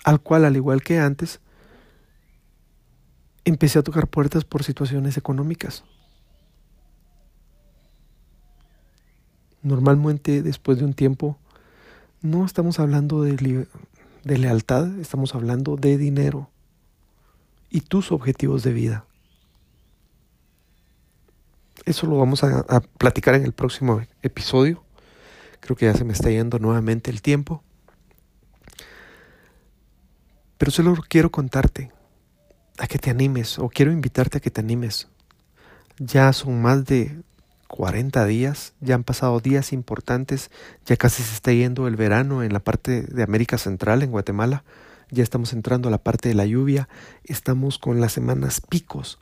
Al 0.07 0.21
cual, 0.21 0.45
al 0.45 0.55
igual 0.55 0.83
que 0.83 1.01
antes, 1.01 1.41
empecé 3.45 3.81
a 3.81 3.83
tocar 3.83 4.07
puertas 4.07 4.45
por 4.45 4.63
situaciones 4.63 5.17
económicas. 5.17 5.83
Normalmente, 9.63 10.43
después 10.43 10.79
de 10.79 10.85
un 10.85 10.95
tiempo, 10.95 11.41
no 12.23 12.47
estamos 12.47 12.79
hablando 12.79 13.23
de, 13.23 13.67
lealtad, 14.23 14.97
estamos 15.01 15.35
hablando 15.35 15.75
de 15.75 15.99
dinero 15.99 16.51
y 17.69 17.81
tus 17.81 18.13
objetivos 18.13 18.63
de 18.63 18.73
vida. 18.73 19.07
Eso 21.85 22.07
lo 22.07 22.17
vamos 22.17 22.45
a, 22.45 22.65
a 22.69 22.81
platicar 22.81 23.35
en 23.35 23.45
el 23.45 23.53
próximo 23.53 24.03
episodio. 24.23 24.85
Creo 25.59 25.77
que 25.77 25.87
ya 25.87 25.95
se 25.95 26.05
me 26.05 26.13
está 26.13 26.31
yendo 26.31 26.61
nuevamente 26.61 27.11
el 27.11 27.23
tiempo. 27.23 27.65
Pero 30.59 30.71
solo 30.71 30.95
quiero 31.09 31.31
contarte 31.31 31.93
a 32.79 32.87
que 32.87 32.99
te 32.99 33.11
animes 33.11 33.59
o 33.59 33.69
quiero 33.69 33.93
invitarte 33.93 34.39
a 34.39 34.41
que 34.41 34.51
te 34.51 34.61
animes. 34.61 35.09
Ya 35.99 36.33
son 36.33 36.61
más 36.61 36.85
de 36.85 37.23
40 37.69 38.25
días, 38.27 38.75
ya 38.81 38.95
han 38.95 39.05
pasado 39.05 39.41
días 39.41 39.73
importantes, 39.73 40.51
ya 40.85 40.97
casi 40.97 41.23
se 41.23 41.35
está 41.35 41.53
yendo 41.53 41.89
el 41.89 41.97
verano 41.97 42.43
en 42.43 42.53
la 42.53 42.61
parte 42.61 43.03
de 43.03 43.23
América 43.23 43.59
Central, 43.59 44.03
en 44.03 44.11
Guatemala, 44.11 44.65
ya 45.11 45.23
estamos 45.23 45.53
entrando 45.53 45.89
a 45.89 45.91
la 45.91 46.03
parte 46.03 46.29
de 46.29 46.35
la 46.35 46.47
lluvia, 46.47 46.89
estamos 47.25 47.79
con 47.79 48.01
las 48.01 48.13
semanas 48.13 48.61
picos. 48.61 49.19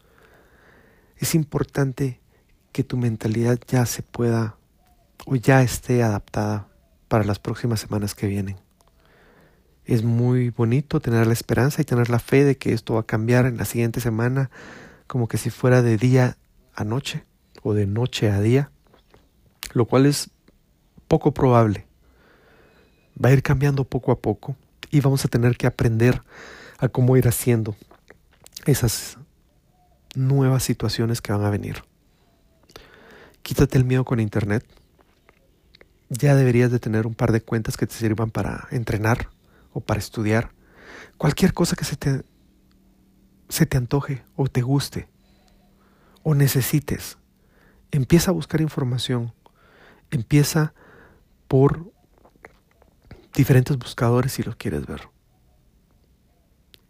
Es 1.16 1.35
importante 1.35 2.20
que 2.73 2.85
tu 2.85 2.97
mentalidad 2.97 3.59
ya 3.68 3.87
se 3.87 4.03
pueda 4.03 4.57
o 5.27 5.37
ya 5.37 5.62
esté 5.62 6.03
adaptada 6.03 6.68
para 7.09 7.25
las 7.25 7.38
próximas 7.38 7.81
semanas 7.81 8.14
que 8.14 8.27
vienen. 8.27 8.63
Es 9.87 10.03
muy 10.03 10.49
bonito 10.49 11.01
tener 11.01 11.27
la 11.27 11.35
esperanza 11.35 11.83
y 11.83 11.85
tener 11.85 12.09
la 12.09 12.18
fe 12.18 12.44
de 12.44 12.57
que 12.57 12.73
esto 12.73 12.94
va 12.94 13.01
a 13.01 13.07
cambiar 13.07 13.44
en 13.44 13.59
la 13.59 13.66
siguiente 13.66 14.01
semana, 14.01 14.51
como 15.07 15.29
que 15.29 15.37
si 15.37 15.51
fuera 15.51 15.83
de 15.83 15.99
día 15.99 16.38
a 16.75 16.85
noche 16.85 17.25
o 17.62 17.75
de 17.75 17.87
noche 17.87 18.31
a 18.31 18.40
día, 18.40 18.70
lo 19.75 19.85
cual 19.85 20.07
es 20.07 20.31
poco 21.07 21.35
probable. 21.35 21.87
Va 23.23 23.29
a 23.29 23.33
ir 23.33 23.42
cambiando 23.42 23.85
poco 23.85 24.11
a 24.11 24.18
poco 24.18 24.57
y 24.90 25.01
vamos 25.01 25.25
a 25.25 25.29
tener 25.29 25.57
que 25.57 25.66
aprender 25.66 26.23
a 26.79 26.88
cómo 26.88 27.16
ir 27.18 27.29
haciendo 27.29 27.77
esas 28.64 29.18
nuevas 30.14 30.62
situaciones 30.62 31.20
que 31.20 31.33
van 31.33 31.44
a 31.44 31.51
venir. 31.51 31.85
Quítate 33.42 33.77
el 33.77 33.85
miedo 33.85 34.07
con 34.07 34.18
Internet. 34.18 34.64
Ya 36.09 36.35
deberías 36.35 36.70
de 36.70 36.79
tener 36.79 37.07
un 37.07 37.14
par 37.14 37.33
de 37.33 37.42
cuentas 37.42 37.77
que 37.77 37.87
te 37.87 37.94
sirvan 37.94 38.31
para 38.31 38.66
entrenar 38.70 39.34
o 39.74 39.80
para 39.80 40.00
estudiar, 40.00 40.52
cualquier 41.18 41.52
cosa 41.52 41.76
que 41.76 41.84
se 41.84 41.96
te, 41.96 42.24
se 43.50 43.66
te 43.66 43.76
antoje 43.76 44.24
o 44.37 44.48
te 44.48 44.62
guste 44.62 45.08
o 46.22 46.34
necesites, 46.34 47.18
empieza 47.90 48.30
a 48.30 48.34
buscar 48.34 48.62
información, 48.62 49.34
empieza 50.10 50.72
por 51.48 51.92
diferentes 53.35 53.77
buscadores 53.77 54.33
si 54.33 54.42
los 54.42 54.56
quieres 54.56 54.87
ver. 54.87 55.02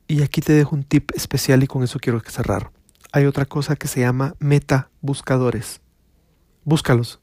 Y 0.06 0.22
aquí 0.22 0.40
te 0.40 0.52
dejo 0.52 0.76
un 0.76 0.84
tip 0.84 1.10
especial 1.14 1.62
y 1.62 1.66
con 1.66 1.82
eso 1.82 1.98
quiero 1.98 2.20
cerrar. 2.20 2.70
Hay 3.12 3.24
otra 3.24 3.46
cosa 3.46 3.76
que 3.76 3.88
se 3.88 4.00
llama 4.00 4.34
meta 4.38 4.90
buscadores. 5.00 5.80
Búscalos. 6.64 7.20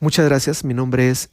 Muchas 0.00 0.26
gracias. 0.26 0.64
Mi 0.64 0.74
nombre 0.74 1.10
es 1.10 1.30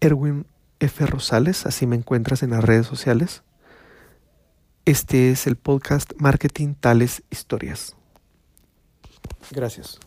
Erwin 0.00 0.46
F. 0.80 1.06
Rosales, 1.06 1.66
así 1.66 1.86
me 1.86 1.96
encuentras 1.96 2.42
en 2.42 2.50
las 2.50 2.64
redes 2.64 2.86
sociales. 2.86 3.42
Este 4.84 5.30
es 5.30 5.46
el 5.46 5.56
podcast 5.56 6.12
Marketing 6.18 6.74
Tales 6.74 7.22
Historias. 7.30 7.96
Gracias. 9.50 9.98